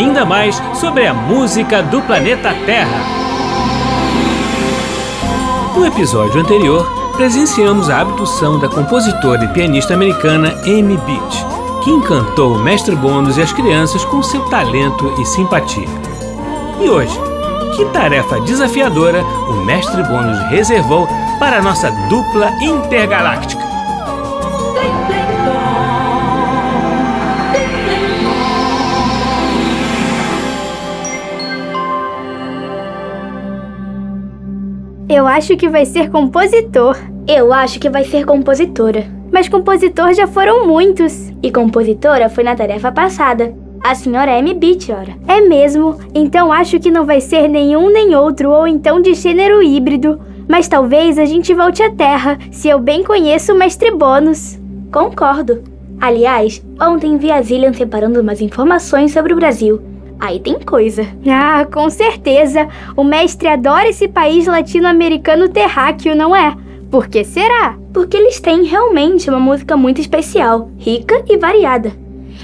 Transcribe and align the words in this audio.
ainda 0.00 0.24
mais 0.24 0.60
sobre 0.74 1.06
a 1.06 1.12
música 1.12 1.82
do 1.82 2.00
planeta 2.02 2.54
Terra. 2.64 3.04
No 5.76 5.84
episódio 5.84 6.40
anterior, 6.40 6.90
presenciamos 7.16 7.90
a 7.90 8.00
abdução 8.00 8.58
da 8.58 8.66
compositora 8.66 9.44
e 9.44 9.48
pianista 9.48 9.92
americana 9.92 10.54
Amy 10.64 10.96
Beach, 10.96 11.46
que 11.84 11.90
encantou 11.90 12.54
o 12.54 12.58
mestre 12.58 12.96
Bônus 12.96 13.36
e 13.36 13.42
as 13.42 13.52
crianças 13.52 14.02
com 14.06 14.22
seu 14.22 14.40
talento 14.48 15.14
e 15.20 15.26
simpatia. 15.26 15.88
E 16.80 16.88
hoje, 16.88 17.18
que 17.76 17.84
tarefa 17.86 18.40
desafiadora 18.40 19.22
o 19.22 19.64
mestre 19.66 20.02
Bônus 20.04 20.38
reservou 20.48 21.06
para 21.38 21.58
a 21.58 21.62
nossa 21.62 21.90
dupla 22.08 22.50
intergaláctica? 22.62 23.59
Eu 35.20 35.26
acho 35.26 35.54
que 35.54 35.68
vai 35.68 35.84
ser 35.84 36.08
compositor. 36.08 36.96
Eu 37.28 37.52
acho 37.52 37.78
que 37.78 37.90
vai 37.90 38.04
ser 38.04 38.24
compositora. 38.24 39.04
Mas 39.30 39.50
compositor 39.50 40.14
já 40.14 40.26
foram 40.26 40.66
muitos. 40.66 41.30
E 41.42 41.52
compositora 41.52 42.30
foi 42.30 42.42
na 42.42 42.56
tarefa 42.56 42.90
passada. 42.90 43.54
A 43.84 43.94
senhora 43.94 44.34
Amy 44.34 44.54
Beach, 44.54 44.90
ora. 44.90 45.14
É 45.28 45.42
mesmo? 45.42 45.98
Então 46.14 46.50
acho 46.50 46.80
que 46.80 46.90
não 46.90 47.04
vai 47.04 47.20
ser 47.20 47.48
nenhum 47.48 47.92
nem 47.92 48.16
outro, 48.16 48.48
ou 48.48 48.66
então 48.66 48.98
de 48.98 49.12
gênero 49.12 49.62
híbrido. 49.62 50.18
Mas 50.48 50.68
talvez 50.68 51.18
a 51.18 51.26
gente 51.26 51.52
volte 51.52 51.82
à 51.82 51.90
Terra, 51.90 52.38
se 52.50 52.70
eu 52.70 52.78
bem 52.78 53.04
conheço 53.04 53.52
o 53.52 53.58
mestre 53.58 53.90
Bônus. 53.90 54.58
Concordo. 54.90 55.62
Aliás, 56.00 56.64
ontem 56.80 57.18
vi 57.18 57.30
a 57.30 57.42
Zillian 57.42 57.74
separando 57.74 58.22
umas 58.22 58.40
informações 58.40 59.12
sobre 59.12 59.34
o 59.34 59.36
Brasil. 59.36 59.82
Aí 60.20 60.38
tem 60.38 60.60
coisa. 60.60 61.06
Ah, 61.26 61.64
com 61.64 61.88
certeza. 61.88 62.68
O 62.94 63.02
mestre 63.02 63.48
adora 63.48 63.88
esse 63.88 64.06
país 64.06 64.46
latino-americano 64.46 65.48
terráqueo, 65.48 66.14
não 66.14 66.36
é? 66.36 66.54
Por 66.90 67.08
que 67.08 67.24
será? 67.24 67.76
Porque 67.94 68.16
eles 68.16 68.38
têm 68.38 68.64
realmente 68.64 69.30
uma 69.30 69.40
música 69.40 69.76
muito 69.76 70.00
especial, 70.00 70.68
rica 70.76 71.24
e 71.26 71.38
variada. 71.38 71.92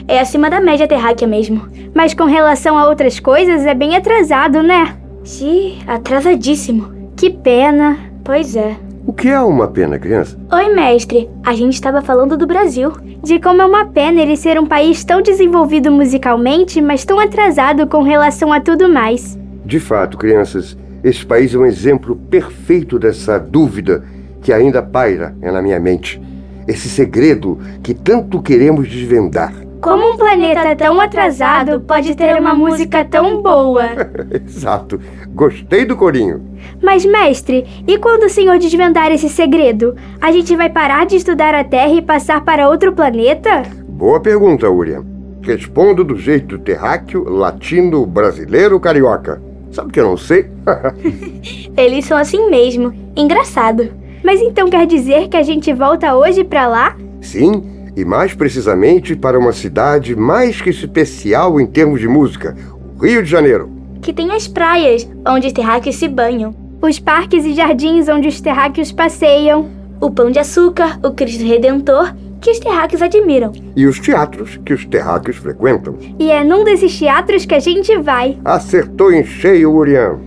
É 0.08 0.20
acima 0.20 0.48
da 0.48 0.60
média 0.60 0.86
terráquea 0.88 1.28
mesmo. 1.28 1.68
Mas 1.94 2.14
com 2.14 2.24
relação 2.24 2.78
a 2.78 2.88
outras 2.88 3.20
coisas, 3.20 3.66
é 3.66 3.74
bem 3.74 3.94
atrasado, 3.96 4.62
né? 4.62 4.96
Sim, 5.24 5.78
atrasadíssimo. 5.86 6.94
Que 7.16 7.28
pena. 7.28 7.98
Pois 8.24 8.54
é. 8.56 8.76
O 9.06 9.12
que 9.12 9.28
é 9.28 9.40
uma 9.40 9.68
pena, 9.68 10.00
criança? 10.00 10.36
Oi, 10.50 10.74
mestre. 10.74 11.30
A 11.44 11.54
gente 11.54 11.74
estava 11.74 12.02
falando 12.02 12.36
do 12.36 12.44
Brasil. 12.44 12.90
De 13.22 13.38
como 13.38 13.62
é 13.62 13.64
uma 13.64 13.84
pena 13.84 14.20
ele 14.20 14.36
ser 14.36 14.58
um 14.58 14.66
país 14.66 15.04
tão 15.04 15.22
desenvolvido 15.22 15.92
musicalmente, 15.92 16.80
mas 16.80 17.04
tão 17.04 17.20
atrasado 17.20 17.86
com 17.86 18.02
relação 18.02 18.52
a 18.52 18.60
tudo 18.60 18.88
mais. 18.88 19.38
De 19.64 19.78
fato, 19.78 20.18
crianças, 20.18 20.76
esse 21.04 21.24
país 21.24 21.54
é 21.54 21.58
um 21.58 21.64
exemplo 21.64 22.16
perfeito 22.16 22.98
dessa 22.98 23.38
dúvida 23.38 24.04
que 24.42 24.52
ainda 24.52 24.82
paira 24.82 25.36
na 25.40 25.62
minha 25.62 25.78
mente. 25.78 26.20
Esse 26.66 26.88
segredo 26.88 27.60
que 27.84 27.94
tanto 27.94 28.42
queremos 28.42 28.88
desvendar. 28.88 29.54
Como 29.80 30.12
um 30.12 30.16
planeta 30.16 30.74
tão 30.74 31.00
atrasado 31.00 31.80
pode 31.80 32.14
ter 32.14 32.40
uma 32.40 32.54
música 32.54 33.04
tão 33.04 33.42
boa? 33.42 33.84
Exato. 34.32 35.00
Gostei 35.28 35.84
do 35.84 35.96
corinho. 35.96 36.42
Mas, 36.82 37.04
mestre, 37.04 37.64
e 37.86 37.98
quando 37.98 38.24
o 38.24 38.30
senhor 38.30 38.58
desvendar 38.58 39.12
esse 39.12 39.28
segredo? 39.28 39.94
A 40.20 40.32
gente 40.32 40.56
vai 40.56 40.70
parar 40.70 41.06
de 41.06 41.16
estudar 41.16 41.54
a 41.54 41.62
Terra 41.62 41.92
e 41.92 42.02
passar 42.02 42.44
para 42.44 42.68
outro 42.68 42.92
planeta? 42.92 43.62
Boa 43.88 44.20
pergunta, 44.20 44.68
Urian. 44.70 45.04
Respondo 45.42 46.02
do 46.02 46.16
jeito 46.16 46.58
terráqueo, 46.58 47.28
latino, 47.28 48.04
brasileiro, 48.04 48.80
carioca. 48.80 49.40
Sabe 49.70 49.92
que 49.92 50.00
eu 50.00 50.06
não 50.06 50.16
sei? 50.16 50.50
Eles 51.76 52.04
são 52.06 52.16
assim 52.16 52.48
mesmo. 52.50 52.92
Engraçado. 53.14 53.90
Mas 54.24 54.40
então 54.40 54.68
quer 54.68 54.86
dizer 54.86 55.28
que 55.28 55.36
a 55.36 55.42
gente 55.42 55.72
volta 55.72 56.16
hoje 56.16 56.42
para 56.42 56.66
lá? 56.66 56.96
Sim, 57.20 57.62
e 57.96 58.04
mais 58.04 58.34
precisamente 58.34 59.16
para 59.16 59.38
uma 59.38 59.52
cidade 59.52 60.14
mais 60.14 60.60
que 60.60 60.68
especial 60.68 61.58
em 61.58 61.66
termos 61.66 61.98
de 61.98 62.06
música, 62.06 62.54
o 62.98 63.04
Rio 63.04 63.22
de 63.22 63.30
Janeiro. 63.30 63.70
Que 64.02 64.12
tem 64.12 64.30
as 64.32 64.46
praias, 64.46 65.08
onde 65.26 65.46
os 65.46 65.52
terráqueos 65.52 65.96
se 65.96 66.06
banham. 66.06 66.54
Os 66.80 67.00
parques 67.00 67.44
e 67.44 67.54
jardins 67.54 68.08
onde 68.08 68.28
os 68.28 68.40
terráqueos 68.40 68.92
passeiam. 68.92 69.68
O 69.98 70.10
Pão 70.10 70.30
de 70.30 70.38
Açúcar, 70.38 71.00
o 71.02 71.12
Cristo 71.12 71.42
Redentor, 71.42 72.14
que 72.40 72.50
os 72.50 72.58
terráqueos 72.58 73.00
admiram. 73.00 73.50
E 73.74 73.86
os 73.86 73.98
teatros 73.98 74.60
que 74.64 74.74
os 74.74 74.84
terráqueos 74.84 75.38
frequentam. 75.38 75.96
E 76.18 76.30
é 76.30 76.44
num 76.44 76.64
desses 76.64 76.96
teatros 76.96 77.46
que 77.46 77.54
a 77.54 77.58
gente 77.58 77.96
vai. 77.98 78.38
Acertou 78.44 79.10
em 79.10 79.24
cheio, 79.24 79.72
Urian. 79.74 80.18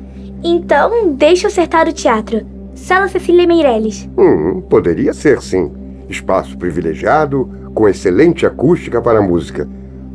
Então, 0.43 1.13
deixa 1.13 1.45
eu 1.45 1.51
acertar 1.51 1.87
o 1.87 1.93
teatro. 1.93 2.45
Sala 2.73 3.07
Cecília 3.07 3.45
Meirelles. 3.45 4.09
Hum, 4.17 4.61
poderia 4.61 5.13
ser 5.13 5.41
sim. 5.41 5.71
Espaço 6.09 6.57
privilegiado, 6.57 7.49
com 7.73 7.87
excelente 7.87 8.45
acústica 8.45 9.01
para 9.01 9.19
a 9.19 9.21
música. 9.21 9.67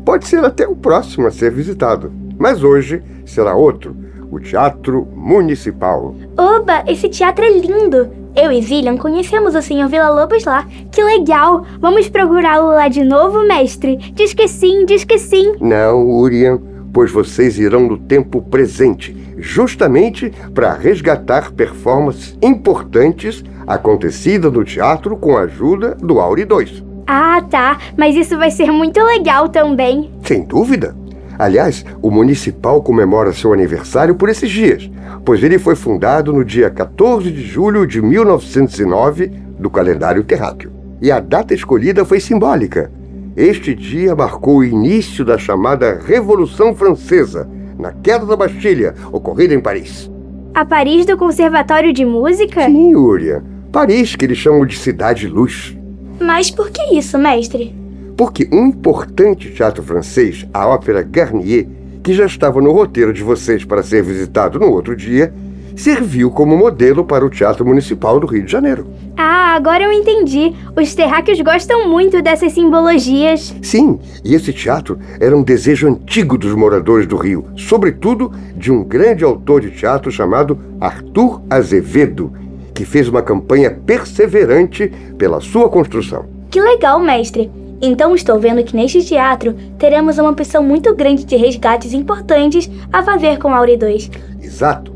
Pode 0.04 0.26
ser 0.26 0.44
até 0.44 0.66
o 0.66 0.76
próximo 0.76 1.26
a 1.26 1.31
ser 1.31 1.50
visitado. 1.50 2.12
Mas 2.38 2.62
hoje 2.62 3.03
será 3.25 3.54
outro, 3.54 3.97
o 4.31 4.38
Teatro 4.38 5.06
Municipal. 5.15 6.14
Oba, 6.37 6.84
esse 6.87 7.09
teatro 7.09 7.44
é 7.44 7.50
lindo! 7.50 8.09
Eu 8.37 8.50
e 8.50 8.60
Zillian 8.60 8.97
conhecemos 8.97 9.54
o 9.54 9.62
Sr. 9.62 9.88
Vila 9.88 10.10
Lobos 10.10 10.44
lá. 10.44 10.66
Que 10.91 11.03
legal! 11.03 11.64
Vamos 11.78 12.09
procurá-lo 12.09 12.69
lá 12.69 12.88
de 12.88 13.04
novo, 13.04 13.47
mestre? 13.47 13.97
Diz 13.97 14.34
que 14.34 14.48
sim, 14.48 14.84
diz 14.84 15.04
que 15.04 15.19
sim. 15.19 15.54
Não, 15.60 16.10
Urian, 16.10 16.60
pois 16.93 17.12
vocês 17.12 17.59
irão 17.59 17.87
no 17.87 17.97
tempo 17.97 18.43
presente, 18.43 19.16
justamente 19.38 20.32
para 20.53 20.72
resgatar 20.75 21.53
performances 21.53 22.37
importantes 22.43 23.44
acontecidas 23.66 24.53
no 24.53 24.64
teatro 24.64 25.16
com 25.16 25.37
a 25.37 25.43
ajuda 25.43 25.94
do 25.94 26.19
Auri 26.19 26.44
2. 26.44 26.94
Ah, 27.06 27.42
tá. 27.42 27.78
Mas 27.97 28.15
isso 28.16 28.37
vai 28.37 28.50
ser 28.50 28.70
muito 28.70 29.03
legal 29.03 29.49
também. 29.49 30.11
Sem 30.23 30.43
dúvida. 30.43 30.94
Aliás, 31.38 31.84
o 32.00 32.11
Municipal 32.11 32.81
comemora 32.82 33.32
seu 33.32 33.52
aniversário 33.52 34.14
por 34.14 34.28
esses 34.28 34.50
dias, 34.50 34.88
pois 35.25 35.43
ele 35.43 35.58
foi 35.58 35.75
fundado 35.75 36.32
no 36.32 36.44
dia 36.44 36.70
14 36.70 37.31
de 37.31 37.43
julho 37.43 37.87
de 37.87 38.00
1909 38.00 39.26
do 39.58 39.69
calendário 39.69 40.23
terráqueo. 40.23 40.73
E 41.02 41.11
a 41.11 41.19
data 41.19 41.52
escolhida 41.52 42.05
foi 42.05 42.20
simbólica. 42.20 42.90
Este 43.37 43.75
dia 43.75 44.14
marcou 44.14 44.58
o 44.58 44.64
início 44.64 45.25
da 45.25 45.37
chamada 45.37 46.00
Revolução 46.06 46.73
Francesa, 46.75 47.49
na 47.76 47.93
queda 47.93 48.25
da 48.25 48.37
Bastilha, 48.37 48.94
ocorrida 49.11 49.52
em 49.55 49.61
Paris. 49.61 50.08
A 50.55 50.64
Paris 50.64 51.05
do 51.05 51.17
Conservatório 51.17 51.93
de 51.93 52.05
Música? 52.05 52.64
Sim, 52.67 52.94
Urian. 52.94 53.43
Paris, 53.73 54.14
que 54.14 54.25
eles 54.25 54.38
chamam 54.38 54.64
de 54.64 54.78
Cidade 54.78 55.26
Luz. 55.26 55.76
Mas 56.20 56.50
por 56.50 56.70
que 56.70 56.96
isso, 56.96 57.19
mestre? 57.19 57.75
Porque 58.16 58.49
um 58.52 58.66
importante 58.66 59.50
teatro 59.50 59.82
francês, 59.82 60.46
a 60.52 60.66
Ópera 60.66 61.02
Garnier, 61.02 61.66
que 62.02 62.12
já 62.12 62.26
estava 62.26 62.61
no 62.61 62.72
roteiro 62.72 63.12
de 63.12 63.22
vocês 63.22 63.64
para 63.64 63.82
ser 63.82 64.02
visitado 64.02 64.61
no 64.61 64.70
outro 64.70 64.94
dia, 64.94 65.32
serviu 65.76 66.31
como 66.31 66.56
modelo 66.56 67.05
para 67.05 67.25
o 67.25 67.31
Teatro 67.31 67.64
Municipal 67.64 68.20
do 68.20 68.26
Rio 68.26 68.44
de 68.44 68.52
Janeiro. 68.52 68.87
Ah, 69.16 69.55
agora 69.55 69.84
eu 69.84 69.93
entendi. 69.93 70.52
Os 70.76 70.94
terráqueos 70.94 71.40
gostam 71.40 71.88
muito 71.88 72.22
dessas 72.22 72.52
simbologias. 72.52 73.55
Sim, 73.62 73.99
e 74.25 74.34
esse 74.34 74.52
teatro 74.52 74.99
era 75.20 75.37
um 75.37 75.43
desejo 75.43 75.88
antigo 75.88 76.38
dos 76.38 76.55
moradores 76.55 77.06
do 77.06 77.16
Rio, 77.16 77.46
sobretudo 77.56 78.32
de 78.56 78.70
um 78.70 78.84
grande 78.84 79.25
autor 79.25 79.61
de 79.61 79.70
teatro 79.70 80.11
chamado 80.11 80.58
Arthur 80.81 81.43
Azevedo, 81.50 82.32
que 82.75 82.85
fez 82.85 83.09
uma 83.09 83.23
campanha 83.23 83.71
perseverante 83.71 84.91
pela 85.17 85.41
sua 85.41 85.69
construção. 85.69 86.26
Que 86.50 86.61
legal, 86.61 87.00
mestre. 87.00 87.50
Então 87.81 88.15
estou 88.15 88.38
vendo 88.38 88.65
que 88.65 88.75
neste 88.75 89.05
teatro 89.05 89.55
teremos 89.79 90.19
uma 90.19 90.31
opção 90.31 90.62
muito 90.62 90.94
grande 90.94 91.25
de 91.25 91.37
resgates 91.37 91.93
importantes 91.93 92.71
a 92.93 93.03
fazer 93.03 93.38
com 93.38 93.55
Auri 93.55 93.76
2. 93.76 94.11
Exato. 94.43 94.94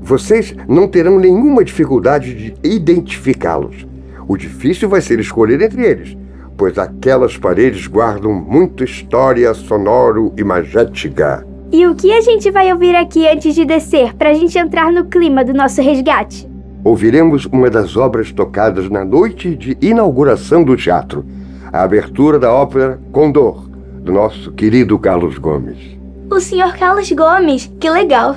Vocês 0.00 0.54
não 0.68 0.86
terão 0.86 1.18
nenhuma 1.18 1.64
dificuldade 1.64 2.34
de 2.34 2.54
identificá-los. 2.62 3.86
O 4.28 4.36
difícil 4.36 4.88
vai 4.88 5.00
ser 5.00 5.18
escolher 5.20 5.60
entre 5.62 5.86
eles, 5.86 6.16
pois 6.56 6.78
aquelas 6.78 7.36
paredes 7.36 7.86
guardam 7.86 8.32
muita 8.32 8.84
história 8.84 9.52
sonoro 9.54 10.32
e 10.36 10.44
magética. 10.44 11.46
E 11.72 11.86
o 11.86 11.94
que 11.94 12.12
a 12.12 12.20
gente 12.20 12.50
vai 12.50 12.72
ouvir 12.72 12.94
aqui 12.94 13.26
antes 13.26 13.54
de 13.54 13.64
descer, 13.64 14.14
para 14.14 14.30
a 14.30 14.34
gente 14.34 14.58
entrar 14.58 14.92
no 14.92 15.06
clima 15.06 15.44
do 15.44 15.52
nosso 15.52 15.80
resgate? 15.82 16.53
Ouviremos 16.84 17.46
uma 17.46 17.70
das 17.70 17.96
obras 17.96 18.30
tocadas 18.30 18.90
na 18.90 19.02
noite 19.02 19.56
de 19.56 19.74
inauguração 19.80 20.62
do 20.62 20.76
teatro, 20.76 21.24
a 21.72 21.82
abertura 21.82 22.38
da 22.38 22.52
ópera 22.52 23.00
Condor, 23.10 23.66
do 24.02 24.12
nosso 24.12 24.52
querido 24.52 24.98
Carlos 24.98 25.38
Gomes. 25.38 25.78
O 26.30 26.38
senhor 26.38 26.76
Carlos 26.76 27.10
Gomes, 27.10 27.72
que 27.80 27.88
legal! 27.88 28.36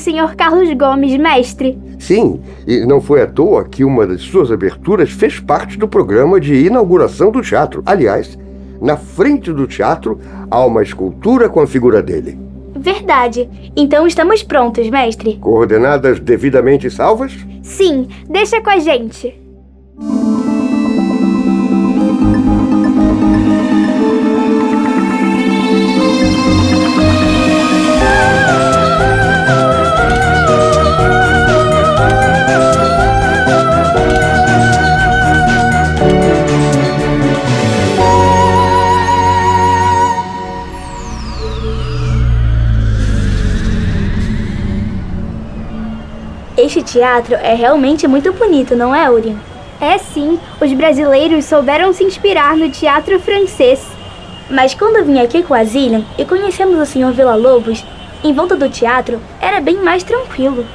Sr. 0.00 0.34
Carlos 0.36 0.72
Gomes, 0.72 1.16
mestre. 1.16 1.78
Sim, 1.98 2.40
e 2.66 2.84
não 2.86 3.00
foi 3.00 3.22
à 3.22 3.26
toa 3.26 3.64
que 3.64 3.84
uma 3.84 4.06
das 4.06 4.22
suas 4.22 4.50
aberturas 4.50 5.10
fez 5.10 5.38
parte 5.38 5.78
do 5.78 5.86
programa 5.86 6.40
de 6.40 6.66
inauguração 6.66 7.30
do 7.30 7.42
teatro. 7.42 7.82
Aliás, 7.86 8.38
na 8.80 8.96
frente 8.96 9.52
do 9.52 9.66
teatro 9.66 10.18
há 10.50 10.64
uma 10.64 10.82
escultura 10.82 11.48
com 11.48 11.60
a 11.60 11.66
figura 11.66 12.02
dele. 12.02 12.38
Verdade. 12.74 13.48
Então 13.76 14.06
estamos 14.06 14.42
prontos, 14.42 14.88
mestre. 14.88 15.36
Coordenadas 15.36 16.18
devidamente 16.18 16.90
salvas? 16.90 17.32
Sim, 17.62 18.08
deixa 18.28 18.60
com 18.62 18.70
a 18.70 18.78
gente. 18.78 19.39
Teatro 47.00 47.34
é 47.34 47.54
realmente 47.54 48.06
muito 48.06 48.30
bonito, 48.30 48.76
não 48.76 48.94
é, 48.94 49.10
Urien? 49.10 49.38
É 49.80 49.96
sim, 49.96 50.38
os 50.60 50.70
brasileiros 50.74 51.46
souberam 51.46 51.94
se 51.94 52.04
inspirar 52.04 52.54
no 52.58 52.70
teatro 52.70 53.18
francês. 53.18 53.82
Mas 54.50 54.74
quando 54.74 55.02
vim 55.06 55.18
aqui 55.18 55.42
com 55.42 55.54
a 55.54 55.64
Zillian 55.64 56.04
e 56.18 56.26
conhecemos 56.26 56.78
o 56.78 56.84
Sr. 56.84 57.10
Vila 57.12 57.34
Lobos, 57.36 57.82
em 58.22 58.34
volta 58.34 58.54
do 58.54 58.68
teatro 58.68 59.18
era 59.40 59.62
bem 59.62 59.76
mais 59.76 60.02
tranquilo. 60.02 60.66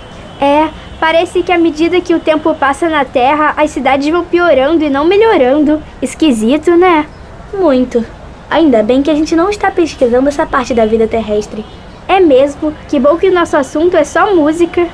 É, 0.41 0.69
parece 0.99 1.43
que 1.43 1.51
à 1.51 1.59
medida 1.59 2.01
que 2.01 2.15
o 2.15 2.19
tempo 2.19 2.55
passa 2.55 2.89
na 2.89 3.05
Terra, 3.05 3.53
as 3.55 3.69
cidades 3.69 4.09
vão 4.09 4.25
piorando 4.25 4.83
e 4.83 4.89
não 4.89 5.05
melhorando. 5.05 5.79
Esquisito, 6.01 6.75
né? 6.75 7.05
Muito. 7.53 8.03
Ainda 8.49 8.81
bem 8.81 9.03
que 9.03 9.11
a 9.11 9.15
gente 9.15 9.35
não 9.35 9.51
está 9.51 9.69
pesquisando 9.69 10.27
essa 10.27 10.47
parte 10.47 10.73
da 10.73 10.87
vida 10.87 11.07
terrestre. 11.07 11.63
É 12.07 12.19
mesmo, 12.19 12.73
que 12.89 12.99
bom 12.99 13.15
que 13.15 13.29
o 13.29 13.33
nosso 13.33 13.55
assunto 13.55 13.95
é 13.95 14.03
só 14.03 14.33
música. 14.33 14.87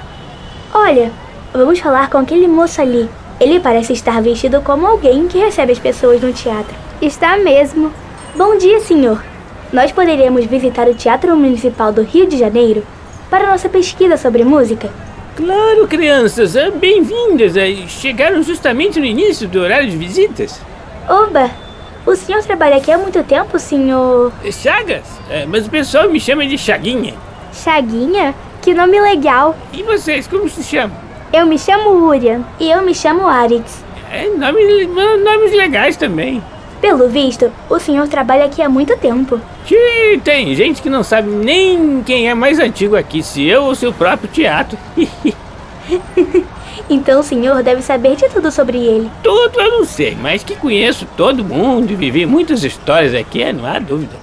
Olha, 0.73 1.11
vamos 1.53 1.79
falar 1.79 2.09
com 2.09 2.17
aquele 2.17 2.47
moço 2.47 2.81
ali. 2.81 3.09
Ele 3.39 3.59
parece 3.59 3.93
estar 3.93 4.21
vestido 4.21 4.61
como 4.61 4.85
alguém 4.85 5.27
que 5.27 5.39
recebe 5.39 5.71
as 5.71 5.79
pessoas 5.79 6.21
no 6.21 6.31
teatro. 6.31 6.75
Está 7.01 7.37
mesmo. 7.37 7.91
Bom 8.35 8.57
dia, 8.57 8.79
senhor. 8.79 9.23
Nós 9.73 9.91
poderíamos 9.91 10.45
visitar 10.45 10.87
o 10.87 10.93
Teatro 10.93 11.35
Municipal 11.35 11.91
do 11.91 12.03
Rio 12.03 12.27
de 12.27 12.37
Janeiro 12.37 12.83
para 13.29 13.49
nossa 13.49 13.69
pesquisa 13.69 14.17
sobre 14.17 14.43
música? 14.43 14.89
Claro, 15.35 15.87
crianças, 15.87 16.55
é, 16.55 16.69
bem-vindas. 16.69 17.55
É, 17.55 17.73
chegaram 17.87 18.43
justamente 18.43 18.99
no 18.99 19.05
início 19.05 19.47
do 19.47 19.61
horário 19.61 19.89
de 19.89 19.97
visitas. 19.97 20.61
Oba! 21.09 21.49
O 22.05 22.15
senhor 22.15 22.43
trabalha 22.43 22.77
aqui 22.77 22.91
há 22.91 22.97
muito 22.97 23.23
tempo, 23.23 23.57
senhor? 23.57 24.31
Chagas? 24.51 25.05
É, 25.29 25.45
mas 25.45 25.67
o 25.67 25.69
pessoal 25.69 26.09
me 26.09 26.19
chama 26.19 26.45
de 26.45 26.57
Chaguinha. 26.57 27.13
Chaguinha? 27.53 28.35
Que 28.61 28.73
nome 28.73 28.99
legal. 28.99 29.55
E 29.71 29.83
vocês, 29.83 30.27
como 30.27 30.49
se 30.49 30.63
chamam? 30.63 31.10
Eu 31.33 31.45
me 31.45 31.57
chamo 31.57 31.91
Urian. 31.91 32.41
E 32.59 32.69
eu 32.69 32.81
me 32.81 32.93
chamo 32.93 33.25
Arix. 33.25 33.83
É, 34.11 34.27
nomes, 34.27 34.87
nomes 35.23 35.53
legais 35.53 35.95
também. 35.95 36.43
Pelo 36.81 37.07
visto, 37.07 37.49
o 37.69 37.79
senhor 37.79 38.07
trabalha 38.09 38.43
aqui 38.45 38.61
há 38.61 38.67
muito 38.67 38.97
tempo. 38.97 39.39
Sim, 39.65 40.19
tem 40.21 40.53
gente 40.55 40.81
que 40.81 40.89
não 40.89 41.03
sabe 41.03 41.29
nem 41.29 42.03
quem 42.03 42.27
é 42.27 42.33
mais 42.33 42.59
antigo 42.59 42.97
aqui, 42.97 43.23
se 43.23 43.45
eu 43.45 43.63
ou 43.63 43.75
seu 43.75 43.93
próprio 43.93 44.29
teatro. 44.29 44.77
então 46.89 47.21
o 47.21 47.23
senhor 47.23 47.63
deve 47.63 47.81
saber 47.81 48.17
de 48.17 48.27
tudo 48.27 48.51
sobre 48.51 48.79
ele. 48.79 49.09
Tudo 49.23 49.61
eu 49.61 49.71
não 49.71 49.85
sei, 49.85 50.17
mas 50.19 50.43
que 50.43 50.55
conheço 50.55 51.07
todo 51.15 51.45
mundo 51.45 51.91
e 51.91 51.95
vivi 51.95 52.25
muitas 52.25 52.63
histórias 52.63 53.15
aqui, 53.15 53.53
não 53.53 53.65
há 53.65 53.79
dúvida. 53.79 54.15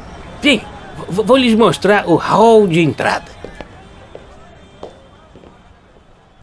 Vem, 0.43 0.61
vou 1.09 1.37
lhes 1.39 1.55
mostrar 1.55 2.07
o 2.07 2.17
hall 2.17 2.67
de 2.67 2.81
entrada. 2.81 3.38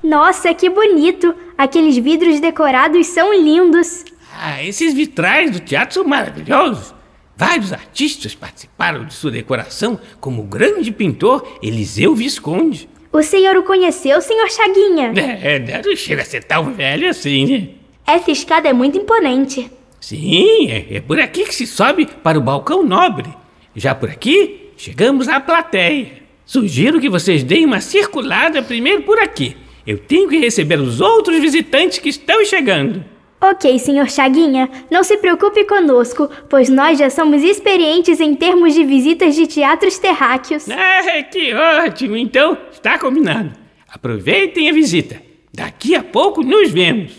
Nossa, 0.06 0.54
que 0.54 0.70
bonito! 0.70 1.34
Aqueles 1.58 1.98
vidros 1.98 2.40
decorados 2.40 3.08
são 3.08 3.34
lindos. 3.34 4.06
Ah, 4.38 4.64
esses 4.64 4.94
vitrais 4.94 5.50
do 5.50 5.60
teatro 5.60 5.96
são 5.96 6.04
maravilhosos. 6.04 6.94
Vários 7.36 7.74
artistas 7.74 8.36
participaram 8.36 9.04
de 9.04 9.16
sua 9.16 9.32
decoração, 9.32 10.00
como 10.22 10.44
o 10.44 10.46
grande 10.46 10.92
pintor 10.92 11.58
Eliseu 11.60 12.14
Visconde. 12.14 12.88
O 13.12 13.24
senhor 13.24 13.58
o 13.58 13.64
conheceu, 13.64 14.22
senhor 14.22 14.48
Chaguinha? 14.52 15.12
É, 15.42 15.82
não 15.84 15.96
chega 15.96 16.22
a 16.22 16.26
ser 16.26 16.44
tão 16.44 16.72
velho 16.72 17.10
assim, 17.10 17.48
né? 17.48 17.70
Essa 18.06 18.30
escada 18.30 18.70
é 18.70 18.74
muito 18.74 19.00
imponente. 19.00 19.72
Sim, 20.00 20.70
é, 20.70 20.98
é 20.98 21.02
por 21.02 21.20
aqui 21.20 21.46
que 21.46 21.56
se 21.56 21.66
sobe 21.66 22.06
para 22.06 22.38
o 22.38 22.42
balcão 22.42 22.84
nobre. 22.84 23.34
Já 23.76 23.96
por 23.96 24.12
aqui, 24.12 24.70
chegamos 24.78 25.28
à 25.28 25.40
plateia. 25.40 26.12
Sugiro 26.46 27.02
que 27.02 27.10
vocês 27.10 27.44
deem 27.44 27.66
uma 27.66 27.82
circulada 27.82 28.62
primeiro 28.62 29.02
por 29.02 29.18
aqui. 29.18 29.65
Eu 29.86 30.00
tenho 30.00 30.27
que 30.27 30.38
receber 30.38 30.80
os 30.80 31.00
outros 31.00 31.39
visitantes 31.39 32.00
que 32.00 32.10
estão 32.10 32.44
chegando. 32.44 33.04
Ok, 33.39 33.77
senhor 33.77 34.10
Chaguinha, 34.10 34.70
não 34.89 35.04
se 35.04 35.18
preocupe 35.18 35.65
conosco, 35.65 36.27
pois 36.50 36.70
nós 36.70 36.98
já 36.98 37.10
somos 37.10 37.44
experientes 37.44 38.20
em 38.20 38.34
termos 38.34 38.74
de 38.74 38.84
visitas 38.84 39.36
de 39.36 39.46
teatros 39.46 40.00
terráqueos. 40.00 40.68
Ah, 40.70 41.22
que 41.22 41.54
ótimo! 41.54 42.18
Então, 42.18 42.58
está 42.72 42.98
combinado. 42.98 43.51
Aproveitem 43.88 44.70
a 44.70 44.74
visita. 44.74 45.22
Daqui 45.54 45.94
a 45.96 46.01
pouco 46.01 46.42
nos 46.42 46.72
vemos. 46.72 47.13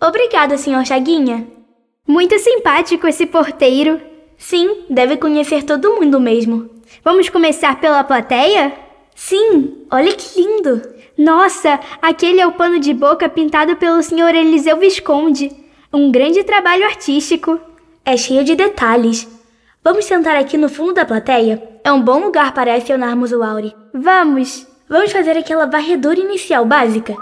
Obrigada, 0.00 0.58
senhor 0.58 0.84
Chaguinha. 0.84 1.46
Muito 2.06 2.38
simpático 2.38 3.06
esse 3.06 3.24
porteiro. 3.24 4.00
Sim, 4.36 4.84
deve 4.90 5.16
conhecer 5.16 5.62
todo 5.62 5.94
mundo 5.94 6.20
mesmo. 6.20 6.68
Vamos 7.02 7.28
começar 7.28 7.80
pela 7.80 8.04
plateia? 8.04 8.72
Sim, 9.14 9.86
olha 9.90 10.12
que 10.12 10.40
lindo! 10.40 10.82
Nossa, 11.20 11.78
aquele 12.00 12.40
é 12.40 12.46
o 12.46 12.52
pano 12.52 12.80
de 12.80 12.94
boca 12.94 13.28
pintado 13.28 13.76
pelo 13.76 14.02
senhor 14.02 14.34
Eliseu 14.34 14.78
Visconde. 14.78 15.54
Um 15.92 16.10
grande 16.10 16.42
trabalho 16.44 16.86
artístico. 16.86 17.60
É 18.02 18.16
cheio 18.16 18.42
de 18.42 18.56
detalhes. 18.56 19.28
Vamos 19.84 20.06
sentar 20.06 20.34
aqui 20.36 20.56
no 20.56 20.70
fundo 20.70 20.94
da 20.94 21.04
plateia? 21.04 21.62
É 21.84 21.92
um 21.92 22.00
bom 22.00 22.20
lugar 22.20 22.54
para 22.54 22.74
acionarmos 22.74 23.32
o 23.32 23.42
Auri. 23.42 23.76
Vamos! 23.92 24.66
Vamos 24.88 25.12
fazer 25.12 25.36
aquela 25.36 25.66
varredura 25.66 26.18
inicial 26.18 26.64
básica? 26.64 27.14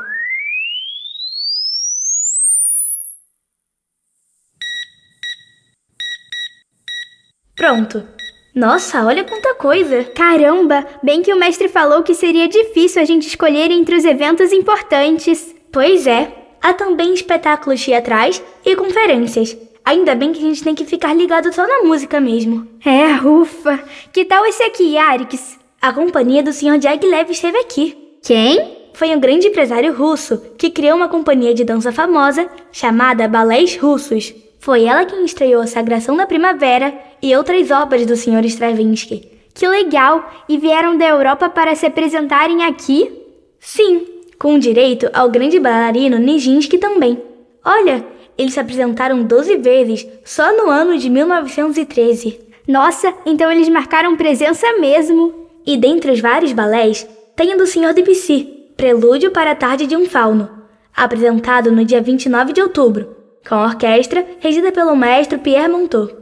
Pronto. 7.56 8.17
Nossa, 8.58 9.04
olha 9.04 9.22
quanta 9.22 9.54
coisa! 9.54 10.02
Caramba, 10.02 10.84
bem 11.00 11.22
que 11.22 11.32
o 11.32 11.38
mestre 11.38 11.68
falou 11.68 12.02
que 12.02 12.12
seria 12.12 12.48
difícil 12.48 13.00
a 13.00 13.04
gente 13.04 13.28
escolher 13.28 13.70
entre 13.70 13.94
os 13.94 14.04
eventos 14.04 14.52
importantes. 14.52 15.54
Pois 15.70 16.08
é, 16.08 16.32
há 16.60 16.74
também 16.74 17.14
espetáculos 17.14 17.84
teatrais 17.84 18.42
e 18.66 18.74
conferências. 18.74 19.56
Ainda 19.84 20.12
bem 20.16 20.32
que 20.32 20.40
a 20.40 20.42
gente 20.42 20.64
tem 20.64 20.74
que 20.74 20.84
ficar 20.84 21.14
ligado 21.14 21.54
só 21.54 21.68
na 21.68 21.84
música 21.84 22.18
mesmo. 22.18 22.66
É, 22.84 23.24
ufa! 23.24 23.78
Que 24.12 24.24
tal 24.24 24.44
esse 24.44 24.64
aqui, 24.64 24.98
Arix? 24.98 25.56
A 25.80 25.92
companhia 25.92 26.42
do 26.42 26.52
Sr. 26.52 26.82
Jaglev 26.82 27.30
esteve 27.30 27.58
aqui. 27.58 27.96
Quem? 28.24 28.88
Foi 28.92 29.14
um 29.14 29.20
grande 29.20 29.46
empresário 29.46 29.94
russo 29.94 30.36
que 30.58 30.68
criou 30.68 30.96
uma 30.96 31.08
companhia 31.08 31.54
de 31.54 31.62
dança 31.62 31.92
famosa 31.92 32.50
chamada 32.72 33.28
Balés 33.28 33.76
Russos. 33.76 34.34
Foi 34.58 34.84
ela 34.84 35.06
quem 35.06 35.24
estreou 35.24 35.62
a 35.62 35.66
Sagração 35.68 36.16
da 36.16 36.26
Primavera 36.26 36.92
e 37.22 37.36
outras 37.36 37.70
obras 37.70 38.06
do 38.06 38.16
Sr. 38.16 38.44
Stravinsky. 38.44 39.38
Que 39.54 39.66
legal! 39.66 40.30
E 40.48 40.56
vieram 40.56 40.96
da 40.96 41.06
Europa 41.06 41.48
para 41.48 41.74
se 41.74 41.86
apresentarem 41.86 42.64
aqui? 42.64 43.10
Sim, 43.58 44.06
com 44.38 44.58
direito 44.58 45.10
ao 45.12 45.28
grande 45.28 45.58
bailarino 45.58 46.18
Nijinsky 46.18 46.78
também. 46.78 47.20
Olha, 47.64 48.04
eles 48.36 48.54
se 48.54 48.60
apresentaram 48.60 49.24
12 49.24 49.56
vezes 49.56 50.06
só 50.24 50.56
no 50.56 50.70
ano 50.70 50.96
de 50.96 51.10
1913. 51.10 52.38
Nossa, 52.68 53.12
então 53.26 53.50
eles 53.50 53.68
marcaram 53.68 54.16
presença 54.16 54.78
mesmo. 54.78 55.34
E 55.66 55.76
dentre 55.76 56.12
os 56.12 56.20
vários 56.20 56.52
balés, 56.52 57.06
tem 57.34 57.54
o 57.54 57.58
do 57.58 57.66
Sr. 57.66 57.92
Debussy, 57.92 58.44
Prelúdio 58.76 59.32
para 59.32 59.50
a 59.50 59.56
Tarde 59.56 59.86
de 59.86 59.96
um 59.96 60.06
Fauno, 60.06 60.48
apresentado 60.96 61.72
no 61.72 61.84
dia 61.84 62.00
29 62.00 62.52
de 62.52 62.62
outubro, 62.62 63.16
com 63.46 63.56
a 63.56 63.64
orquestra 63.64 64.24
regida 64.38 64.70
pelo 64.70 64.94
maestro 64.94 65.38
Pierre 65.38 65.68
Monteau. 65.68 66.17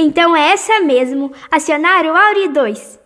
Então 0.00 0.36
é 0.36 0.52
essa 0.52 0.78
mesmo, 0.78 1.32
acionar 1.50 2.06
o 2.06 2.16
Auri 2.16 2.48
2. 2.48 3.00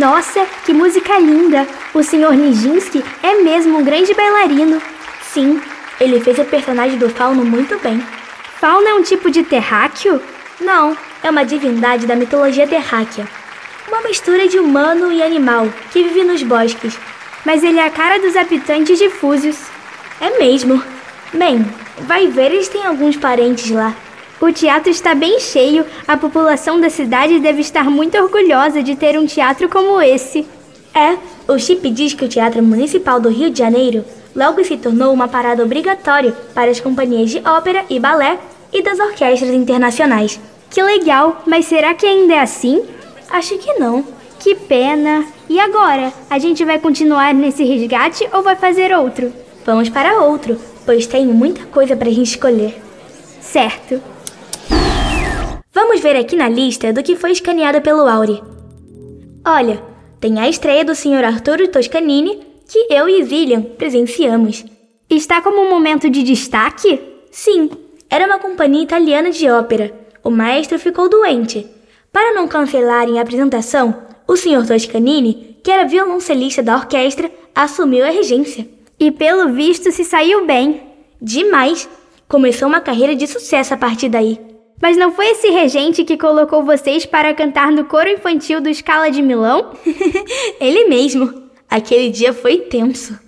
Nossa, 0.00 0.46
que 0.64 0.72
música 0.72 1.18
linda! 1.18 1.68
O 1.92 2.02
Sr. 2.02 2.32
Nijinsky 2.32 3.04
é 3.22 3.34
mesmo 3.42 3.76
um 3.76 3.84
grande 3.84 4.14
bailarino. 4.14 4.80
Sim, 5.20 5.60
ele 6.00 6.18
fez 6.20 6.38
o 6.38 6.44
personagem 6.46 6.96
do 6.96 7.10
Fauno 7.10 7.44
muito 7.44 7.78
bem. 7.80 8.02
Fauno 8.58 8.88
é 8.88 8.94
um 8.94 9.02
tipo 9.02 9.30
de 9.30 9.42
terráqueo? 9.42 10.18
Não, 10.58 10.96
é 11.22 11.28
uma 11.28 11.44
divindade 11.44 12.06
da 12.06 12.16
mitologia 12.16 12.66
terráquea. 12.66 13.28
Uma 13.88 14.00
mistura 14.00 14.48
de 14.48 14.58
humano 14.58 15.12
e 15.12 15.22
animal 15.22 15.68
que 15.92 16.02
vive 16.02 16.24
nos 16.24 16.42
bosques. 16.42 16.98
Mas 17.44 17.62
ele 17.62 17.78
é 17.78 17.84
a 17.84 17.90
cara 17.90 18.18
dos 18.18 18.34
habitantes 18.36 18.98
de 18.98 19.10
Fúzios. 19.10 19.58
É 20.18 20.38
mesmo. 20.38 20.82
Bem, 21.34 21.62
vai 22.06 22.26
ver, 22.26 22.52
eles 22.52 22.68
têm 22.68 22.86
alguns 22.86 23.18
parentes 23.18 23.70
lá. 23.70 23.94
O 24.40 24.50
teatro 24.50 24.90
está 24.90 25.14
bem 25.14 25.38
cheio. 25.38 25.84
A 26.08 26.16
população 26.16 26.80
da 26.80 26.88
cidade 26.88 27.38
deve 27.40 27.60
estar 27.60 27.84
muito 27.84 28.16
orgulhosa 28.16 28.82
de 28.82 28.96
ter 28.96 29.18
um 29.18 29.26
teatro 29.26 29.68
como 29.68 30.00
esse. 30.00 30.46
É, 30.94 31.18
o 31.46 31.58
Chip 31.58 31.88
diz 31.90 32.14
que 32.14 32.24
o 32.24 32.28
Teatro 32.28 32.62
Municipal 32.62 33.20
do 33.20 33.28
Rio 33.28 33.50
de 33.50 33.58
Janeiro 33.58 34.04
logo 34.34 34.64
se 34.64 34.78
tornou 34.78 35.12
uma 35.12 35.28
parada 35.28 35.62
obrigatória 35.62 36.32
para 36.54 36.70
as 36.70 36.80
companhias 36.80 37.30
de 37.30 37.38
ópera 37.46 37.84
e 37.90 38.00
balé 38.00 38.38
e 38.72 38.82
das 38.82 38.98
orquestras 38.98 39.50
internacionais. 39.50 40.40
Que 40.70 40.82
legal, 40.82 41.42
mas 41.46 41.66
será 41.66 41.92
que 41.92 42.06
ainda 42.06 42.34
é 42.34 42.40
assim? 42.40 42.82
Acho 43.28 43.58
que 43.58 43.74
não. 43.74 44.04
Que 44.38 44.54
pena. 44.54 45.26
E 45.50 45.60
agora? 45.60 46.14
A 46.30 46.38
gente 46.38 46.64
vai 46.64 46.78
continuar 46.78 47.34
nesse 47.34 47.62
resgate 47.62 48.26
ou 48.32 48.42
vai 48.42 48.56
fazer 48.56 48.96
outro? 48.96 49.32
Vamos 49.66 49.90
para 49.90 50.22
outro, 50.22 50.58
pois 50.86 51.06
tenho 51.06 51.34
muita 51.34 51.66
coisa 51.66 51.94
para 51.94 52.08
a 52.08 52.12
gente 52.12 52.28
escolher. 52.28 52.80
Certo. 53.40 54.00
Vamos 55.82 56.02
ver 56.02 56.14
aqui 56.14 56.36
na 56.36 56.46
lista 56.46 56.92
do 56.92 57.02
que 57.02 57.16
foi 57.16 57.32
escaneado 57.32 57.80
pelo 57.80 58.06
Auri. 58.06 58.42
Olha, 59.42 59.82
tem 60.20 60.38
a 60.38 60.46
estreia 60.46 60.84
do 60.84 60.94
Sr. 60.94 61.24
Arturo 61.24 61.68
Toscanini, 61.68 62.46
que 62.68 62.86
eu 62.90 63.08
e 63.08 63.24
Zillian 63.24 63.62
presenciamos. 63.62 64.62
Está 65.08 65.40
como 65.40 65.62
um 65.62 65.70
momento 65.70 66.10
de 66.10 66.22
destaque? 66.22 67.00
Sim, 67.30 67.70
era 68.10 68.26
uma 68.26 68.38
companhia 68.38 68.82
italiana 68.82 69.30
de 69.30 69.48
ópera. 69.48 69.90
O 70.22 70.28
maestro 70.28 70.78
ficou 70.78 71.08
doente. 71.08 71.66
Para 72.12 72.34
não 72.34 72.46
cancelarem 72.46 73.18
a 73.18 73.22
apresentação, 73.22 74.02
o 74.28 74.36
Sr. 74.36 74.66
Toscanini, 74.66 75.56
que 75.64 75.70
era 75.70 75.88
violoncelista 75.88 76.62
da 76.62 76.76
orquestra, 76.76 77.32
assumiu 77.54 78.04
a 78.04 78.10
regência. 78.10 78.68
E 78.98 79.10
pelo 79.10 79.54
visto 79.54 79.90
se 79.90 80.04
saiu 80.04 80.44
bem. 80.44 80.82
Demais! 81.22 81.88
Começou 82.28 82.68
uma 82.68 82.82
carreira 82.82 83.16
de 83.16 83.26
sucesso 83.26 83.72
a 83.72 83.78
partir 83.78 84.10
daí. 84.10 84.49
Mas 84.80 84.96
não 84.96 85.12
foi 85.12 85.30
esse 85.30 85.50
regente 85.50 86.04
que 86.04 86.16
colocou 86.16 86.64
vocês 86.64 87.04
para 87.04 87.34
cantar 87.34 87.70
no 87.70 87.84
coro 87.84 88.08
infantil 88.08 88.60
do 88.60 88.72
Scala 88.72 89.10
de 89.10 89.20
Milão? 89.20 89.72
ele 90.58 90.86
mesmo. 90.86 91.50
Aquele 91.68 92.08
dia 92.08 92.32
foi 92.32 92.58
tenso. 92.58 93.18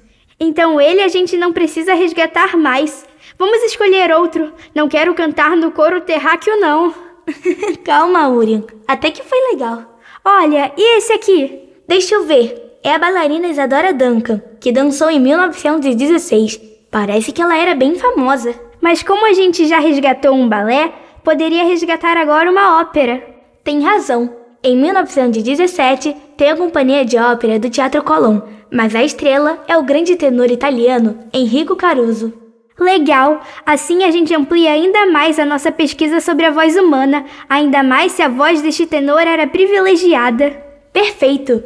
Então 0.40 0.80
ele 0.80 1.02
a 1.02 1.08
gente 1.08 1.36
não 1.36 1.52
precisa 1.52 1.94
resgatar 1.94 2.56
mais. 2.56 3.06
Vamos 3.38 3.62
escolher 3.64 4.10
outro. 4.12 4.52
Não 4.74 4.88
quero 4.88 5.14
cantar 5.14 5.56
no 5.56 5.70
coro 5.70 6.00
terráqueo, 6.00 6.58
não. 6.58 6.94
Calma, 7.84 8.28
Urian. 8.28 8.64
Até 8.88 9.10
que 9.10 9.22
foi 9.22 9.38
legal. 9.52 10.00
Olha, 10.24 10.72
e 10.76 10.98
esse 10.98 11.12
aqui? 11.12 11.60
Deixa 11.86 12.14
eu 12.14 12.24
ver. 12.24 12.78
É 12.82 12.94
a 12.94 12.98
bailarina 12.98 13.46
Isadora 13.46 13.92
Duncan, 13.92 14.42
que 14.60 14.72
dançou 14.72 15.10
em 15.10 15.20
1916. 15.20 16.60
Parece 16.90 17.30
que 17.30 17.40
ela 17.40 17.56
era 17.56 17.74
bem 17.74 17.94
famosa. 17.94 18.54
Mas 18.80 19.02
como 19.02 19.24
a 19.26 19.32
gente 19.32 19.66
já 19.66 19.78
resgatou 19.78 20.34
um 20.34 20.48
balé, 20.48 20.92
poderia 21.24 21.64
resgatar 21.64 22.16
agora 22.16 22.50
uma 22.50 22.80
ópera. 22.80 23.22
Tem 23.64 23.82
razão. 23.82 24.34
Em 24.62 24.76
1917, 24.76 26.14
tem 26.36 26.50
a 26.50 26.56
companhia 26.56 27.04
de 27.04 27.16
ópera 27.16 27.58
do 27.58 27.68
Teatro 27.68 28.02
Colón, 28.02 28.40
mas 28.70 28.94
a 28.94 29.02
estrela 29.02 29.62
é 29.66 29.76
o 29.76 29.82
grande 29.82 30.14
tenor 30.16 30.50
italiano 30.50 31.18
Enrico 31.32 31.74
Caruso. 31.74 32.32
Legal! 32.78 33.40
Assim 33.66 34.04
a 34.04 34.10
gente 34.10 34.34
amplia 34.34 34.72
ainda 34.72 35.06
mais 35.06 35.38
a 35.38 35.44
nossa 35.44 35.70
pesquisa 35.70 36.20
sobre 36.20 36.46
a 36.46 36.50
voz 36.50 36.76
humana, 36.76 37.24
ainda 37.48 37.82
mais 37.82 38.12
se 38.12 38.22
a 38.22 38.28
voz 38.28 38.62
deste 38.62 38.86
tenor 38.86 39.20
era 39.20 39.46
privilegiada. 39.46 40.50
Perfeito! 40.92 41.62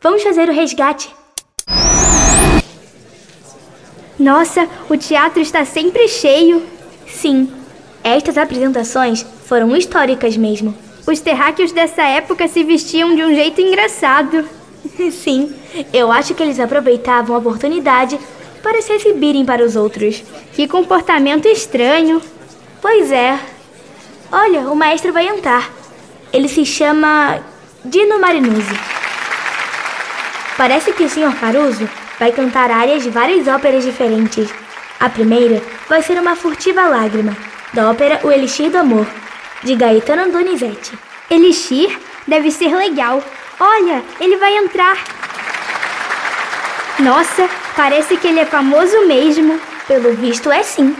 Vamos 0.00 0.22
fazer 0.22 0.48
o 0.48 0.52
resgate. 0.52 1.14
Nossa, 4.18 4.68
o 4.88 4.96
teatro 4.96 5.42
está 5.42 5.64
sempre 5.64 6.08
cheio. 6.08 6.62
Sim, 7.06 7.48
estas 8.02 8.38
apresentações 8.38 9.24
foram 9.46 9.76
históricas 9.76 10.36
mesmo. 10.36 10.74
Os 11.06 11.20
terráqueos 11.20 11.72
dessa 11.72 12.02
época 12.02 12.48
se 12.48 12.64
vestiam 12.64 13.14
de 13.14 13.22
um 13.22 13.34
jeito 13.34 13.60
engraçado. 13.60 14.44
Sim, 15.10 15.54
eu 15.92 16.10
acho 16.10 16.34
que 16.34 16.42
eles 16.42 16.58
aproveitavam 16.58 17.36
a 17.36 17.38
oportunidade 17.38 18.18
para 18.62 18.82
se 18.82 18.92
exibirem 18.92 19.44
para 19.44 19.64
os 19.64 19.76
outros. 19.76 20.24
Que 20.52 20.66
comportamento 20.66 21.46
estranho. 21.46 22.20
Pois 22.82 23.12
é. 23.12 23.38
Olha, 24.32 24.62
o 24.62 24.74
maestro 24.74 25.12
vai 25.12 25.28
entrar. 25.28 25.70
Ele 26.32 26.48
se 26.48 26.66
chama 26.66 27.38
Dino 27.84 28.18
Marinuzzi. 28.18 28.74
Parece 30.56 30.92
que 30.92 31.04
o 31.04 31.08
Sr. 31.08 31.38
Caruso 31.38 31.88
vai 32.18 32.32
cantar 32.32 32.70
áreas 32.70 33.02
de 33.02 33.10
várias 33.10 33.46
óperas 33.46 33.84
diferentes. 33.84 34.48
A 34.98 35.08
primeira 35.08 35.62
vai 35.88 36.02
ser 36.02 36.18
uma 36.18 36.34
furtiva 36.34 36.88
lágrima, 36.88 37.36
da 37.72 37.90
ópera 37.90 38.20
O 38.22 38.30
Elixir 38.30 38.70
do 38.70 38.78
Amor, 38.78 39.06
de 39.62 39.74
Gaetano 39.74 40.30
Donizetti. 40.30 40.98
Elixir? 41.30 41.98
Deve 42.26 42.50
ser 42.50 42.74
legal. 42.74 43.22
Olha, 43.58 44.02
ele 44.20 44.36
vai 44.36 44.56
entrar. 44.56 44.96
Nossa, 46.98 47.48
parece 47.76 48.16
que 48.16 48.26
ele 48.26 48.40
é 48.40 48.46
famoso 48.46 49.06
mesmo. 49.06 49.60
Pelo 49.86 50.14
visto, 50.14 50.50
é 50.50 50.62
sim. 50.62 50.96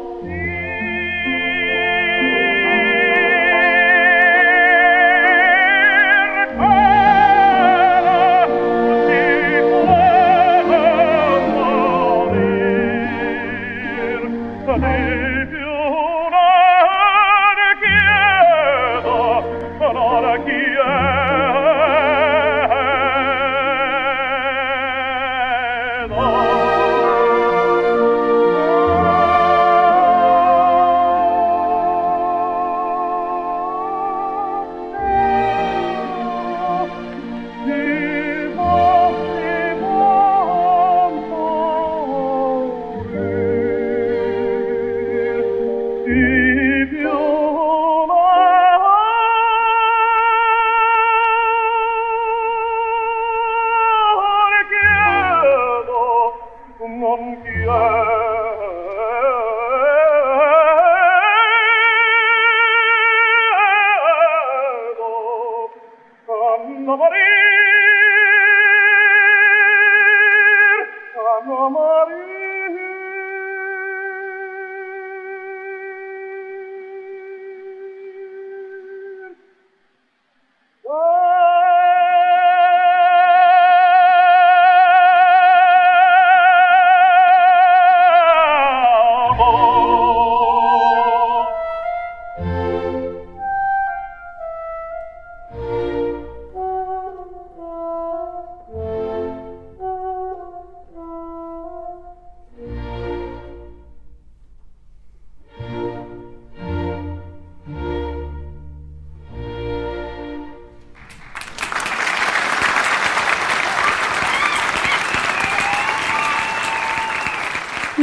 Bye. 0.00 0.39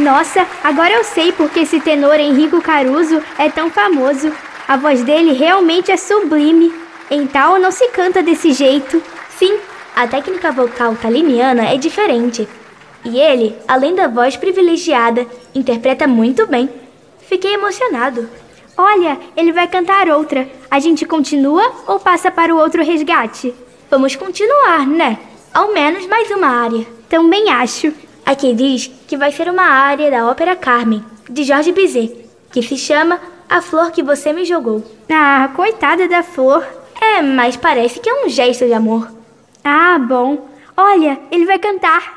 Nossa, 0.07 0.47
agora 0.63 0.93
eu 0.93 1.03
sei 1.03 1.33
porque 1.33 1.59
esse 1.59 1.81
tenor 1.81 2.17
Henrico 2.17 2.61
Caruso 2.61 3.21
é 3.37 3.49
tão 3.49 3.69
famoso. 3.69 4.31
A 4.65 4.77
voz 4.77 5.03
dele 5.03 5.33
realmente 5.33 5.91
é 5.91 5.97
sublime. 5.97 6.73
Em 7.11 7.27
tal 7.27 7.59
não 7.59 7.71
se 7.71 7.89
canta 7.89 8.23
desse 8.23 8.53
jeito. 8.53 9.03
Sim, 9.37 9.59
a 9.93 10.07
técnica 10.07 10.49
vocal 10.49 10.95
taliniana 10.95 11.65
é 11.65 11.75
diferente. 11.75 12.47
E 13.03 13.19
ele, 13.19 13.53
além 13.67 13.95
da 13.95 14.07
voz 14.07 14.37
privilegiada, 14.37 15.27
interpreta 15.53 16.07
muito 16.07 16.47
bem. 16.47 16.69
Fiquei 17.27 17.55
emocionado. 17.55 18.29
Olha, 18.77 19.19
ele 19.35 19.51
vai 19.51 19.67
cantar 19.67 20.07
outra. 20.07 20.47
A 20.71 20.79
gente 20.79 21.05
continua 21.05 21.69
ou 21.85 21.99
passa 21.99 22.31
para 22.31 22.55
o 22.55 22.57
outro 22.57 22.81
resgate? 22.81 23.53
Vamos 23.91 24.15
continuar, 24.15 24.87
né? 24.87 25.19
Ao 25.53 25.73
menos 25.73 26.07
mais 26.07 26.31
uma 26.31 26.47
área. 26.47 26.87
Também 27.09 27.49
acho. 27.49 28.06
Aqui 28.27 28.53
diz 28.53 28.91
que 29.07 29.15
vai 29.15 29.31
ser 29.31 29.49
uma 29.49 29.63
área 29.63 30.11
da 30.11 30.29
ópera 30.29 30.53
Carmen, 30.53 31.01
de 31.29 31.45
Jorge 31.45 31.71
Bizet, 31.71 32.25
que 32.51 32.61
se 32.61 32.75
chama 32.75 33.21
A 33.49 33.61
Flor 33.61 33.89
que 33.89 34.03
Você 34.03 34.33
Me 34.33 34.43
Jogou. 34.43 34.83
Ah, 35.09 35.49
coitada 35.55 36.09
da 36.09 36.21
flor. 36.21 36.61
É, 36.99 37.21
mas 37.21 37.55
parece 37.55 38.01
que 38.01 38.09
é 38.09 38.25
um 38.25 38.27
gesto 38.27 38.65
de 38.65 38.73
amor. 38.73 39.09
Ah, 39.63 39.97
bom. 39.97 40.45
Olha, 40.75 41.17
ele 41.31 41.45
vai 41.45 41.57
cantar. 41.57 42.16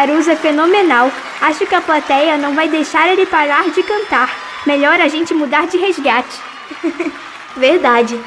Caruso 0.00 0.30
é 0.30 0.36
fenomenal. 0.36 1.12
Acho 1.42 1.66
que 1.66 1.74
a 1.74 1.80
plateia 1.82 2.38
não 2.38 2.54
vai 2.54 2.70
deixar 2.70 3.12
ele 3.12 3.26
parar 3.26 3.68
de 3.68 3.82
cantar. 3.82 4.34
Melhor 4.66 4.98
a 4.98 5.08
gente 5.08 5.34
mudar 5.34 5.66
de 5.66 5.76
resgate. 5.76 6.38
Verdade. 7.54 8.18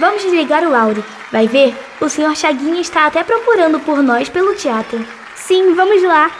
Vamos 0.00 0.24
desligar 0.24 0.68
o 0.68 0.74
áudio. 0.74 1.04
Vai 1.30 1.46
ver? 1.46 1.72
O 2.00 2.08
Sr. 2.08 2.34
Chaguinha 2.34 2.80
está 2.80 3.06
até 3.06 3.22
procurando 3.22 3.78
por 3.78 4.02
nós 4.02 4.28
pelo 4.28 4.56
teatro. 4.56 5.06
Sim, 5.36 5.72
vamos 5.72 6.02
lá. 6.02 6.32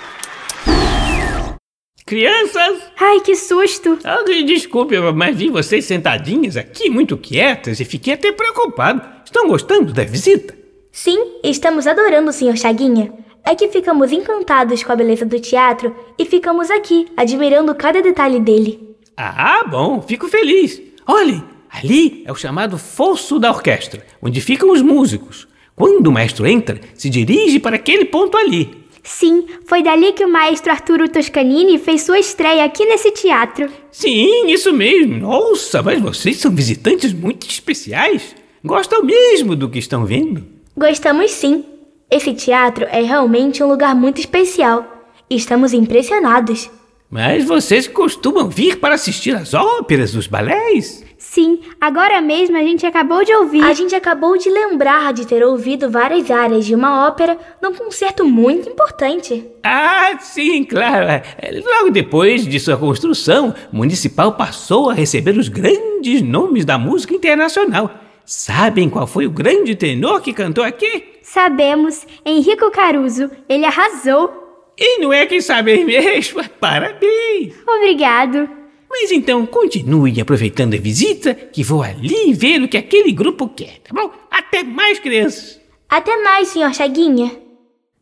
Crianças! 2.04 2.82
Ai, 2.98 3.20
que 3.20 3.36
susto! 3.36 3.96
Ah, 4.02 4.24
desculpe, 4.44 4.98
mas 5.14 5.36
vi 5.36 5.50
vocês 5.50 5.84
sentadinhas 5.84 6.56
aqui, 6.56 6.90
muito 6.90 7.16
quietas, 7.16 7.78
e 7.78 7.84
fiquei 7.84 8.14
até 8.14 8.32
preocupado. 8.32 9.00
Estão 9.24 9.46
gostando 9.46 9.92
da 9.92 10.02
visita? 10.02 10.52
Sim, 10.90 11.36
estamos 11.44 11.86
adorando 11.86 12.30
o 12.30 12.32
Sr. 12.32 12.56
Chaguinha. 12.56 13.12
É 13.44 13.54
que 13.54 13.68
ficamos 13.68 14.12
encantados 14.12 14.82
com 14.82 14.92
a 14.92 14.96
beleza 14.96 15.24
do 15.24 15.40
teatro 15.40 15.94
e 16.18 16.24
ficamos 16.24 16.70
aqui, 16.70 17.06
admirando 17.16 17.74
cada 17.74 18.02
detalhe 18.02 18.38
dele. 18.40 18.96
Ah, 19.16 19.64
bom, 19.68 20.00
fico 20.02 20.28
feliz. 20.28 20.80
Olhe, 21.06 21.42
ali 21.70 22.22
é 22.26 22.32
o 22.32 22.36
chamado 22.36 22.78
fosso 22.78 23.38
da 23.38 23.50
orquestra, 23.50 24.04
onde 24.22 24.40
ficam 24.40 24.70
os 24.70 24.82
músicos. 24.82 25.48
Quando 25.74 26.06
o 26.06 26.12
maestro 26.12 26.46
entra, 26.46 26.80
se 26.94 27.08
dirige 27.08 27.58
para 27.58 27.76
aquele 27.76 28.04
ponto 28.04 28.36
ali. 28.36 28.80
Sim, 29.02 29.46
foi 29.64 29.82
dali 29.82 30.12
que 30.12 30.24
o 30.24 30.30
maestro 30.30 30.70
Arturo 30.70 31.08
Toscanini 31.08 31.78
fez 31.78 32.02
sua 32.02 32.18
estreia 32.18 32.64
aqui 32.64 32.84
nesse 32.84 33.10
teatro. 33.10 33.68
Sim, 33.90 34.46
isso 34.48 34.72
mesmo. 34.72 35.16
Nossa, 35.16 35.82
mas 35.82 36.00
vocês 36.00 36.36
são 36.36 36.50
visitantes 36.50 37.12
muito 37.12 37.48
especiais. 37.48 38.34
Gostam 38.62 39.02
mesmo 39.02 39.56
do 39.56 39.70
que 39.70 39.78
estão 39.78 40.04
vendo? 40.04 40.44
Gostamos 40.76 41.30
sim. 41.30 41.64
Esse 42.10 42.34
teatro 42.34 42.86
é 42.90 43.02
realmente 43.02 43.62
um 43.62 43.68
lugar 43.68 43.94
muito 43.94 44.18
especial. 44.18 44.84
Estamos 45.30 45.72
impressionados. 45.72 46.68
Mas 47.08 47.44
vocês 47.44 47.86
costumam 47.86 48.48
vir 48.48 48.80
para 48.80 48.96
assistir 48.96 49.34
às 49.36 49.54
óperas, 49.54 50.16
os 50.16 50.26
balés? 50.26 51.04
Sim, 51.16 51.60
agora 51.80 52.20
mesmo 52.20 52.56
a 52.56 52.62
gente 52.62 52.84
acabou 52.84 53.24
de 53.24 53.32
ouvir. 53.32 53.62
A 53.62 53.72
gente 53.72 53.94
acabou 53.94 54.36
de 54.36 54.50
lembrar 54.50 55.12
de 55.12 55.24
ter 55.24 55.44
ouvido 55.44 55.88
várias 55.88 56.28
áreas 56.32 56.66
de 56.66 56.74
uma 56.74 57.06
ópera 57.06 57.38
num 57.62 57.74
concerto 57.74 58.24
muito 58.24 58.68
importante. 58.68 59.44
Ah, 59.62 60.18
sim, 60.18 60.64
claro. 60.64 61.06
É, 61.06 61.62
logo 61.64 61.90
depois 61.90 62.44
de 62.44 62.58
sua 62.58 62.76
construção, 62.76 63.54
o 63.72 63.76
municipal 63.76 64.32
passou 64.32 64.90
a 64.90 64.94
receber 64.94 65.38
os 65.38 65.48
grandes 65.48 66.22
nomes 66.22 66.64
da 66.64 66.76
música 66.76 67.14
internacional. 67.14 68.09
Sabem 68.32 68.88
qual 68.88 69.08
foi 69.08 69.26
o 69.26 69.30
grande 69.30 69.74
tenor 69.74 70.20
que 70.20 70.32
cantou 70.32 70.62
aqui? 70.62 71.18
Sabemos, 71.20 72.06
Henrico 72.24 72.70
Caruso. 72.70 73.28
Ele 73.48 73.64
arrasou. 73.64 74.72
E 74.78 75.00
não 75.00 75.12
é 75.12 75.26
quem 75.26 75.40
sabe 75.40 75.84
mesmo. 75.84 76.40
Parabéns! 76.60 77.54
Obrigado. 77.66 78.48
Mas 78.88 79.10
então 79.10 79.44
continue 79.44 80.20
aproveitando 80.20 80.74
a 80.74 80.78
visita, 80.78 81.34
que 81.34 81.64
vou 81.64 81.82
ali 81.82 82.32
ver 82.32 82.62
o 82.62 82.68
que 82.68 82.76
aquele 82.76 83.10
grupo 83.10 83.48
quer, 83.48 83.80
tá 83.80 83.92
bom? 83.92 84.12
Até 84.30 84.62
mais, 84.62 85.00
crianças! 85.00 85.60
Até 85.88 86.22
mais, 86.22 86.50
senhor 86.50 86.72
Chaguinha. 86.72 87.32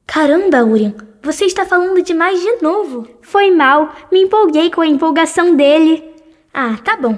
Caramba, 0.07 0.63
Urian, 0.63 0.95
você 1.23 1.47
está 1.47 1.65
falando 1.65 2.03
demais 2.03 2.39
de 2.39 2.61
novo. 2.61 3.09
Foi 3.23 3.51
mal, 3.51 3.97
me 4.13 4.25
empolguei 4.25 4.71
com 4.71 4.83
a 4.83 4.87
empolgação 4.87 5.57
dele. 5.57 6.05
Ah, 6.53 6.77
tá 6.85 6.99
bom. 6.99 7.17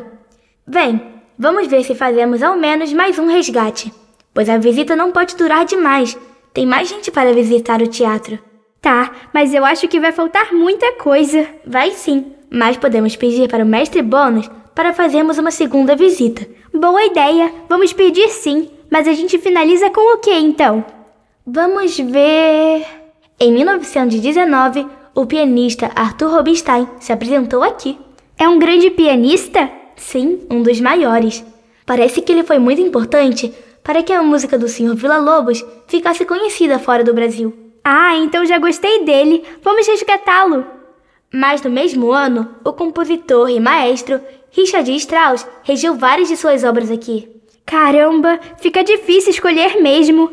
Vem, 0.64 1.19
vamos 1.41 1.68
ver 1.68 1.82
se 1.84 1.95
fazemos 1.95 2.43
ao 2.43 2.55
menos 2.55 2.93
mais 2.93 3.18
um 3.18 3.26
resgate. 3.26 3.91
Pois 4.34 4.47
a 4.51 4.59
visita 4.59 4.95
não 4.95 5.11
pode 5.11 5.34
durar 5.36 5.64
demais. 5.64 6.16
Tem 6.53 6.66
mais 6.66 6.86
gente 6.86 7.11
para 7.11 7.32
visitar 7.32 7.80
o 7.80 7.86
teatro. 7.86 8.38
Tá, 8.78 9.11
mas 9.32 9.55
eu 9.55 9.64
acho 9.64 9.88
que 9.88 9.99
vai 9.99 10.12
faltar 10.12 10.53
muita 10.53 10.93
coisa. 10.93 11.49
Vai 11.66 11.93
sim, 11.93 12.32
mas 12.51 12.76
podemos 12.76 13.16
pedir 13.16 13.49
para 13.49 13.64
o 13.64 13.66
mestre 13.66 14.03
Bônus 14.03 14.51
para 14.74 14.93
fazermos 14.93 15.38
uma 15.38 15.51
segunda 15.51 15.97
visita. 15.97 16.47
Boa 16.74 17.07
ideia, 17.07 17.51
vamos 17.70 17.95
pedir 17.95 18.28
sim, 18.28 18.68
mas 18.91 19.09
a 19.09 19.14
gente 19.14 19.38
finaliza 19.38 19.88
com 19.88 20.14
o 20.14 20.18
que 20.18 20.32
então? 20.32 20.84
Vamos 21.47 21.99
ver. 21.99 22.84
Em 23.41 23.51
1919, 23.51 24.86
o 25.14 25.24
pianista 25.24 25.91
Arthur 25.97 26.36
Rubinstein 26.36 26.86
se 27.01 27.14
apresentou 27.14 27.62
aqui. 27.62 27.99
É 28.38 28.47
um 28.47 28.59
grande 28.59 28.91
pianista? 28.91 29.80
Sim, 30.01 30.40
um 30.51 30.62
dos 30.62 30.80
maiores. 30.80 31.44
Parece 31.84 32.22
que 32.22 32.32
ele 32.32 32.42
foi 32.42 32.59
muito 32.59 32.80
importante 32.80 33.53
para 33.84 34.03
que 34.03 34.12
a 34.12 34.22
música 34.22 34.59
do 34.59 34.66
Sr. 34.66 34.94
Villa-Lobos 34.96 35.64
ficasse 35.86 36.24
conhecida 36.24 36.78
fora 36.78 37.05
do 37.05 37.14
Brasil. 37.14 37.55
Ah, 37.84 38.16
então 38.16 38.44
já 38.46 38.59
gostei 38.59 39.05
dele. 39.05 39.44
Vamos 39.62 39.86
resgatá-lo. 39.86 40.64
Mas 41.32 41.62
no 41.62 41.70
mesmo 41.70 42.11
ano, 42.12 42.48
o 42.64 42.72
compositor 42.72 43.51
e 43.51 43.61
maestro 43.61 44.20
Richard 44.51 44.90
Strauss 44.96 45.46
regiu 45.62 45.94
várias 45.94 46.28
de 46.28 46.36
suas 46.36 46.64
obras 46.64 46.90
aqui. 46.90 47.28
Caramba, 47.66 48.40
fica 48.57 48.82
difícil 48.82 49.30
escolher 49.30 49.80
mesmo. 49.82 50.32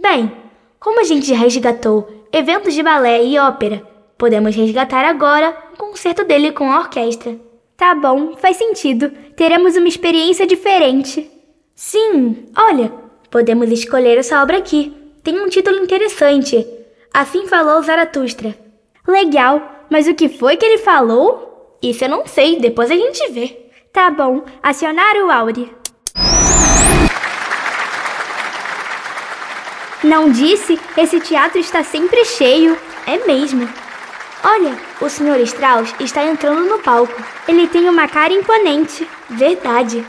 Bem, 0.00 0.32
como 0.80 1.00
a 1.00 1.04
gente 1.04 1.26
já 1.26 1.36
resgatou 1.36 2.26
eventos 2.32 2.72
de 2.72 2.82
balé 2.82 3.22
e 3.22 3.38
ópera, 3.38 3.86
podemos 4.16 4.56
resgatar 4.56 5.04
agora 5.04 5.54
um 5.74 5.76
concerto 5.76 6.24
dele 6.24 6.50
com 6.50 6.72
a 6.72 6.80
orquestra. 6.80 7.49
Tá 7.80 7.94
bom, 7.94 8.36
faz 8.36 8.58
sentido. 8.58 9.10
Teremos 9.34 9.74
uma 9.74 9.88
experiência 9.88 10.46
diferente. 10.46 11.30
Sim, 11.74 12.44
olha, 12.54 12.92
podemos 13.30 13.70
escolher 13.70 14.18
essa 14.18 14.42
obra 14.42 14.58
aqui. 14.58 14.94
Tem 15.22 15.40
um 15.40 15.48
título 15.48 15.78
interessante. 15.78 16.66
Assim 17.10 17.46
falou 17.46 17.82
Zaratustra. 17.82 18.54
Legal, 19.08 19.86
mas 19.88 20.06
o 20.06 20.14
que 20.14 20.28
foi 20.28 20.58
que 20.58 20.66
ele 20.66 20.76
falou? 20.76 21.78
Isso 21.82 22.04
eu 22.04 22.10
não 22.10 22.26
sei, 22.26 22.60
depois 22.60 22.90
a 22.90 22.94
gente 22.94 23.32
vê. 23.32 23.70
Tá 23.90 24.10
bom, 24.10 24.44
acionar 24.62 25.16
o 25.16 25.30
Auri. 25.30 25.74
Não 30.04 30.30
disse? 30.30 30.78
Esse 30.98 31.18
teatro 31.18 31.58
está 31.58 31.82
sempre 31.82 32.26
cheio. 32.26 32.76
É 33.06 33.26
mesmo. 33.26 33.66
Olha, 34.42 34.78
o 35.00 35.08
Sr. 35.08 35.40
Strauss 35.42 35.94
está 36.00 36.24
entrando 36.24 36.64
no 36.64 36.78
palco. 36.78 37.12
Ele 37.46 37.66
tem 37.66 37.88
uma 37.88 38.08
cara 38.08 38.32
imponente. 38.32 39.06
Verdade. 39.28 40.04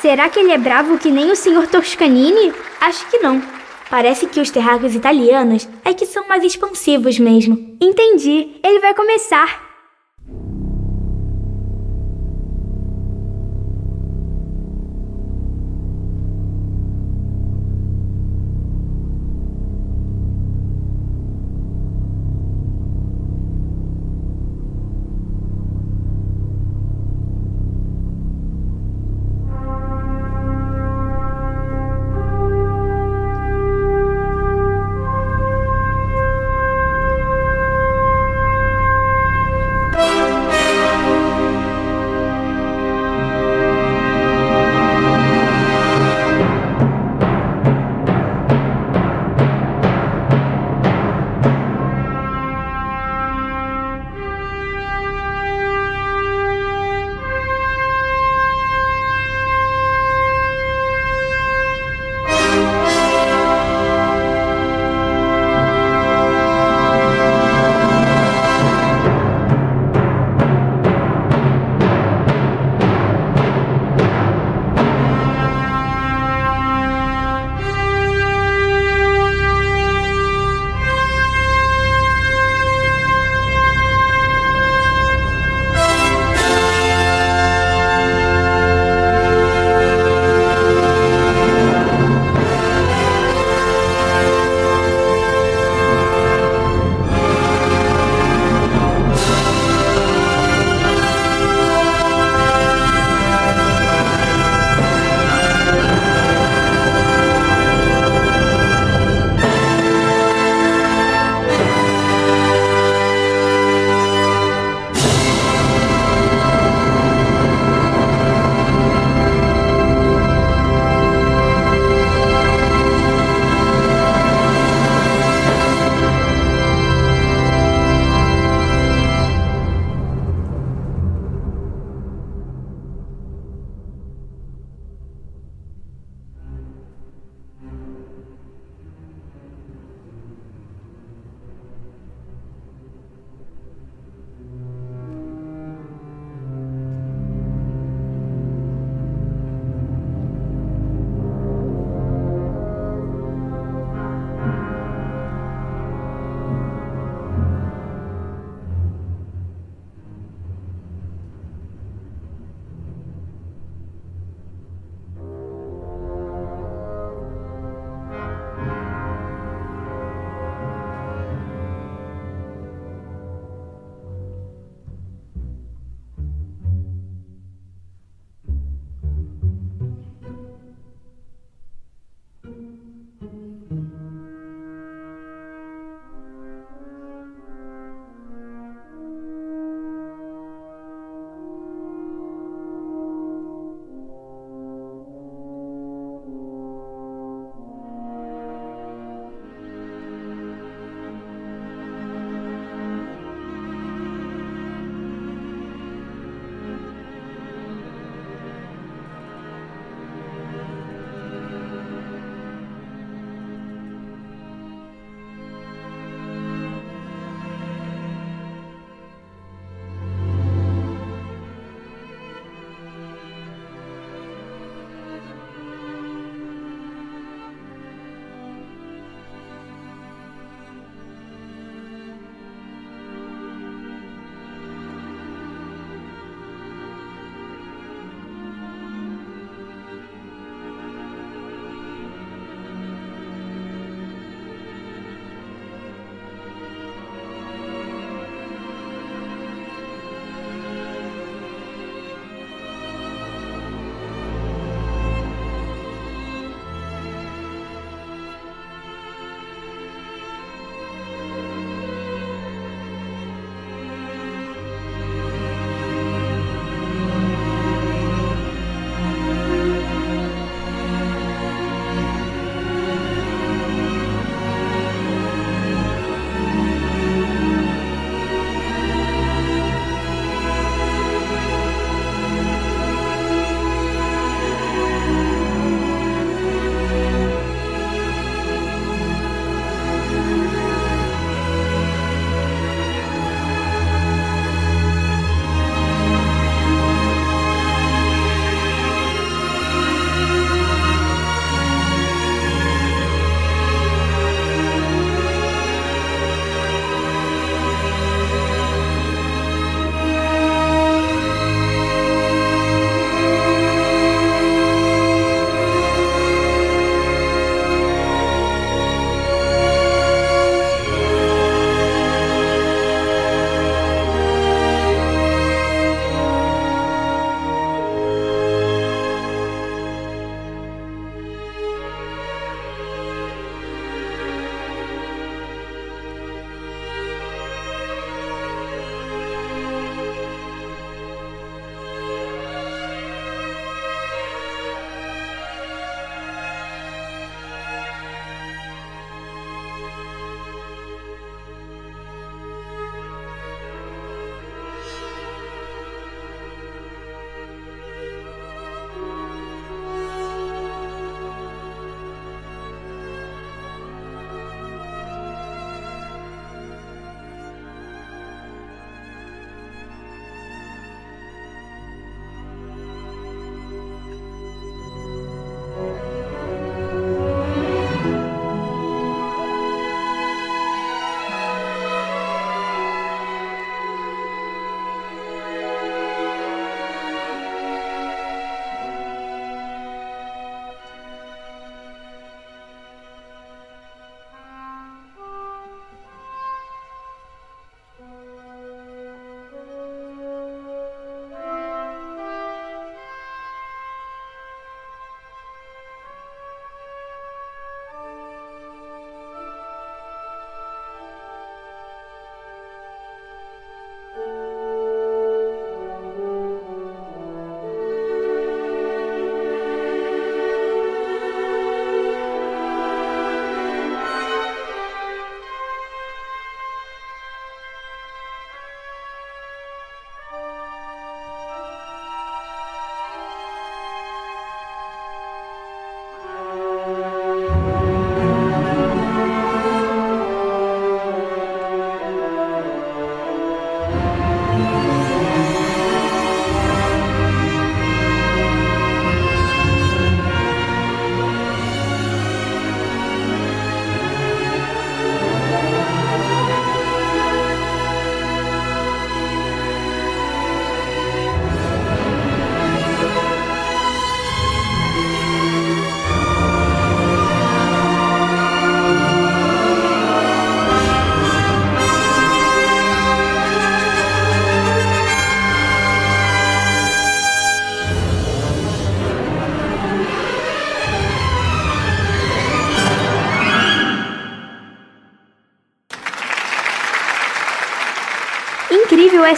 Será 0.00 0.28
que 0.28 0.40
ele 0.40 0.52
é 0.52 0.58
bravo 0.58 0.98
que 0.98 1.10
nem 1.10 1.30
o 1.30 1.36
Sr. 1.36 1.68
Toscanini? 1.68 2.52
Acho 2.80 3.06
que 3.06 3.18
não. 3.18 3.42
Parece 3.88 4.26
que 4.26 4.40
os 4.40 4.50
terráqueos 4.50 4.94
italianos 4.94 5.68
é 5.84 5.94
que 5.94 6.06
são 6.06 6.26
mais 6.28 6.44
expansivos 6.44 7.18
mesmo. 7.18 7.76
Entendi. 7.80 8.58
Ele 8.62 8.80
vai 8.80 8.94
começar. 8.94 9.67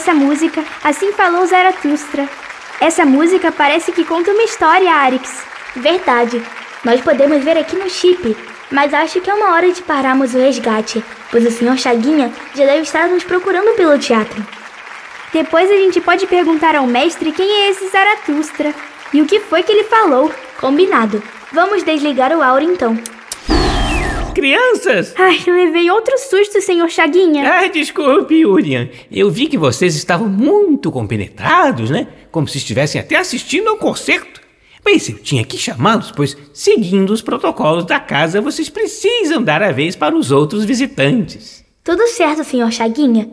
Essa 0.01 0.15
música, 0.15 0.65
assim 0.83 1.13
falou 1.13 1.47
Zaratustra. 1.47 2.27
Essa 2.81 3.05
música 3.05 3.53
parece 3.53 3.93
que 3.93 4.03
conta 4.03 4.31
uma 4.31 4.45
história, 4.45 4.91
Arix. 4.91 5.43
Verdade. 5.77 6.43
Nós 6.83 7.03
podemos 7.03 7.45
ver 7.45 7.59
aqui 7.59 7.77
no 7.77 7.91
chip, 7.91 8.35
mas 8.71 8.95
acho 8.95 9.21
que 9.21 9.29
é 9.29 9.35
uma 9.35 9.53
hora 9.53 9.71
de 9.71 9.83
pararmos 9.83 10.35
o 10.35 10.39
resgate, 10.39 11.05
pois 11.31 11.45
o 11.45 11.51
Sr. 11.51 11.77
Chaguinha 11.77 12.33
já 12.55 12.65
deve 12.65 12.81
estar 12.81 13.09
nos 13.09 13.25
procurando 13.25 13.77
pelo 13.77 13.99
teatro. 13.99 14.43
Depois 15.35 15.71
a 15.71 15.77
gente 15.77 16.01
pode 16.01 16.27
perguntar 16.27 16.75
ao 16.75 16.87
mestre 16.87 17.31
quem 17.31 17.47
é 17.47 17.71
esse 17.71 17.87
Zaratustra 17.89 18.75
e 19.13 19.21
o 19.21 19.27
que 19.27 19.39
foi 19.39 19.63
que 19.63 19.71
ele 19.71 19.85
falou. 19.85 20.33
Combinado. 20.59 21.23
Vamos 21.53 21.83
desligar 21.83 22.33
o 22.33 22.43
aura 22.43 22.65
então. 22.65 22.99
Crianças! 24.35 25.15
Ai, 25.17 25.39
levei 25.47 25.91
outro 25.91 26.17
susto, 26.19 26.61
senhor 26.61 26.89
Chaguinha. 26.89 27.49
Ah, 27.51 27.67
desculpe, 27.67 28.45
Urian. 28.47 28.89
Eu 29.11 29.31
vi 29.31 29.47
que 29.47 29.59
vocês 29.59 29.95
estavam 29.95 30.29
muito 30.29 30.91
compenetrados, 30.91 31.91
né? 31.91 32.07
Como 32.31 32.49
se 32.49 32.59
estivessem 32.59 33.01
até 33.01 33.17
assistindo 33.17 33.69
ao 33.69 33.77
concerto. 33.77 34.41
Mas 34.85 35.09
eu 35.09 35.19
tinha 35.19 35.45
que 35.45 35.59
chamá-los, 35.59 36.11
pois, 36.11 36.37
seguindo 36.55 37.11
os 37.11 37.21
protocolos 37.21 37.85
da 37.85 38.01
casa, 38.01 38.41
vocês 38.41 38.71
precisam 38.71 39.43
dar 39.43 39.63
a 39.63 39.73
vez 39.73 39.95
para 39.95 40.17
os 40.17 40.31
outros 40.31 40.65
visitantes. 40.65 41.65
Tudo 41.85 42.07
certo, 42.09 42.45
senhor 42.45 42.71
Chaguinha. 42.73 43.29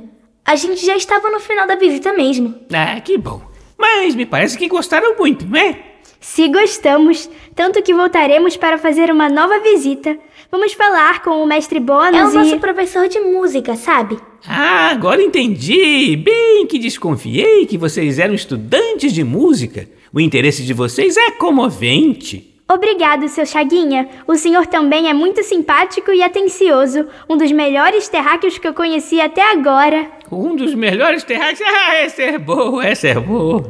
A 0.45 0.56
gente 0.56 0.86
já 0.86 0.95
estava 0.95 1.30
no 1.30 1.39
final 1.39 1.68
da 1.68 1.76
visita 1.76 2.14
mesmo. 2.14 2.56
Ah, 2.74 3.00
que 3.00 3.18
bom. 3.18 3.41
Mas 3.78 4.16
me 4.16 4.26
parece 4.26 4.58
que 4.58 4.68
gostaram 4.68 5.16
muito, 5.18 5.45
não 5.45 5.58
é? 5.60 5.80
Se 6.20 6.48
gostamos, 6.50 7.30
tanto 7.56 7.82
que 7.82 7.93
voltaremos 7.93 8.58
para 8.58 8.78
fazer 8.78 9.12
uma 9.12 9.30
nova 9.30 9.60
visita. 9.60 10.18
Vamos 10.50 10.74
falar 10.74 11.22
com 11.22 11.43
o 11.43 11.45
mestre 11.45 11.80
Bônus 11.80 12.16
É 12.16 12.26
o 12.26 12.32
e... 12.32 12.34
nosso 12.34 12.60
professor 12.60 13.08
de 13.08 13.20
música, 13.20 13.76
sabe? 13.76 14.18
Ah, 14.48 14.89
agora 14.91 15.22
entendi. 15.22 16.16
Bem 16.16 16.66
que 16.66 16.80
desconfiei 16.80 17.66
que 17.66 17.78
vocês 17.78 18.18
eram 18.18 18.34
estudantes 18.34 19.12
de 19.12 19.24
música. 19.24 19.88
O 20.14 20.22
interesse 20.22 20.64
de 20.64 20.74
vocês 20.74 21.18
é 21.18 21.32
comovente. 21.32 22.54
Obrigado, 22.70 23.28
seu 23.30 23.45
Chaguinha. 23.45 24.10
O 24.28 24.36
senhor 24.36 24.68
também 24.68 25.10
é 25.10 25.14
muito 25.14 25.41
simpático 25.43 26.12
e 26.12 26.22
atencioso. 26.22 27.08
Um 27.30 27.38
dos 27.38 27.52
melhores 27.52 28.08
terráqueos 28.10 28.58
que 28.58 28.68
eu 28.68 28.74
conheci 28.74 29.22
até 29.22 29.52
agora. 29.52 30.10
Um 30.32 30.56
dos 30.56 30.74
melhores 30.74 31.24
terráqueos. 31.24 31.62
Ah, 31.62 31.95
essa 31.95 32.22
é 32.22 32.38
boa, 32.38 32.86
essa 32.86 33.08
é 33.08 33.16
boa. 33.16 33.64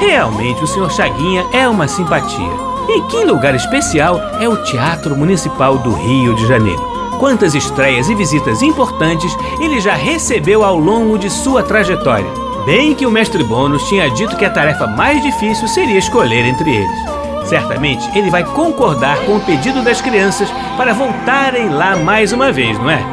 Realmente, 0.00 0.62
o 0.62 0.66
Sr. 0.66 0.90
Chaguinha 0.90 1.44
é 1.52 1.68
uma 1.68 1.88
simpatia. 1.88 2.67
E 2.88 3.02
que 3.02 3.22
lugar 3.22 3.54
especial 3.54 4.18
é 4.40 4.48
o 4.48 4.56
Teatro 4.64 5.14
Municipal 5.14 5.76
do 5.76 5.92
Rio 5.92 6.34
de 6.34 6.46
Janeiro. 6.46 6.82
Quantas 7.18 7.54
estreias 7.54 8.08
e 8.08 8.14
visitas 8.14 8.62
importantes 8.62 9.30
ele 9.60 9.78
já 9.78 9.94
recebeu 9.94 10.64
ao 10.64 10.78
longo 10.78 11.18
de 11.18 11.28
sua 11.28 11.62
trajetória. 11.62 12.30
Bem 12.64 12.94
que 12.94 13.04
o 13.04 13.10
mestre 13.10 13.44
Bônus 13.44 13.86
tinha 13.88 14.08
dito 14.10 14.36
que 14.36 14.44
a 14.44 14.50
tarefa 14.50 14.86
mais 14.86 15.22
difícil 15.22 15.68
seria 15.68 15.98
escolher 15.98 16.46
entre 16.46 16.76
eles. 16.76 16.98
Certamente 17.46 18.08
ele 18.16 18.30
vai 18.30 18.42
concordar 18.42 19.18
com 19.26 19.36
o 19.36 19.40
pedido 19.40 19.82
das 19.82 20.00
crianças 20.00 20.48
para 20.76 20.94
voltarem 20.94 21.68
lá 21.68 21.94
mais 21.96 22.32
uma 22.32 22.50
vez, 22.50 22.78
não 22.78 22.90
é? 22.90 23.04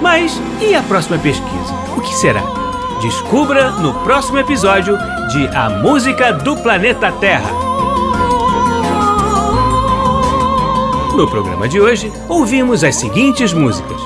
Mas 0.00 0.40
e 0.60 0.74
a 0.74 0.82
próxima 0.82 1.18
pesquisa? 1.18 1.74
O 1.96 2.00
que 2.00 2.14
será? 2.14 2.42
Descubra 3.00 3.70
no 3.70 3.94
próximo 4.00 4.38
episódio 4.38 4.98
de 5.28 5.46
A 5.56 5.70
Música 5.70 6.32
do 6.32 6.56
Planeta 6.56 7.12
Terra. 7.12 7.69
No 11.20 11.28
programa 11.28 11.68
de 11.68 11.78
hoje, 11.78 12.10
ouvimos 12.30 12.82
as 12.82 12.96
seguintes 12.96 13.52
músicas: 13.52 14.00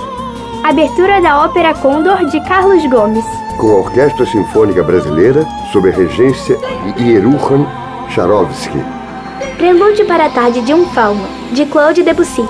Abertura 0.65 1.21
da 1.21 1.45
Ópera 1.45 1.73
Condor 1.73 2.27
de 2.27 2.41
Carlos 2.41 2.85
Gomes. 2.87 3.25
Com 3.57 3.71
a 3.71 3.75
Orquestra 3.83 4.27
Sinfônica 4.27 4.83
Brasileira, 4.83 5.47
sob 5.73 5.89
a 5.89 5.93
regência 5.93 6.59
de 6.97 7.05
Ieruhan 7.05 7.69
Charovsky. 8.09 8.83
Prelúdio 9.57 10.05
para 10.09 10.27
a 10.27 10.31
Tarde 10.31 10.61
de 10.63 10.75
um 10.75 10.87
Fauno, 10.87 11.25
de 11.53 11.65
Claude 11.67 12.03
Debussy. 12.03 12.45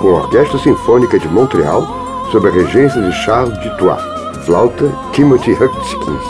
Com 0.00 0.10
a 0.10 0.20
Orquestra 0.20 0.60
Sinfônica 0.60 1.18
de 1.18 1.26
Montreal, 1.26 1.84
sob 2.30 2.46
a 2.46 2.52
regência 2.52 3.02
de 3.02 3.10
Charles 3.24 3.58
Dutoit. 3.64 4.00
Flauta 4.46 4.96
Timothy 5.10 5.54
Hutchins. 5.54 6.22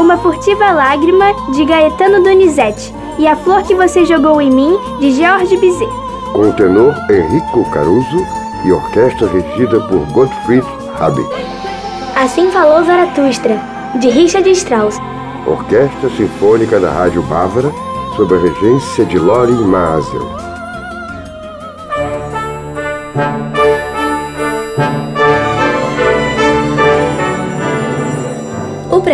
Uma 0.00 0.18
Furtiva 0.18 0.72
Lágrima 0.72 1.32
de 1.52 1.64
Gaetano 1.64 2.24
Donizete. 2.24 2.92
E 3.20 3.28
A 3.28 3.36
Flor 3.36 3.62
que 3.62 3.72
Você 3.72 4.04
Jogou 4.04 4.42
em 4.42 4.50
Mim 4.50 4.76
de 4.98 5.12
Georges 5.12 5.60
Bizet. 5.60 6.01
Com 6.32 6.48
o 6.48 6.52
tenor 6.54 6.94
Enrico 7.10 7.70
Caruso 7.70 8.26
e 8.64 8.72
orquestra 8.72 9.28
regida 9.28 9.80
por 9.86 10.06
Gottfried 10.12 10.66
Habe. 10.98 11.22
Assim 12.16 12.50
falou 12.50 12.84
Zaratustra, 12.84 13.60
de 14.00 14.08
Richard 14.08 14.48
Strauss. 14.50 14.98
Orquestra 15.46 16.08
Sinfônica 16.16 16.80
da 16.80 16.90
Rádio 16.90 17.22
Bávara, 17.22 17.70
sob 18.16 18.34
a 18.34 18.38
regência 18.38 19.04
de 19.04 19.18
Lorin 19.18 19.62
Maazel. 19.64 20.51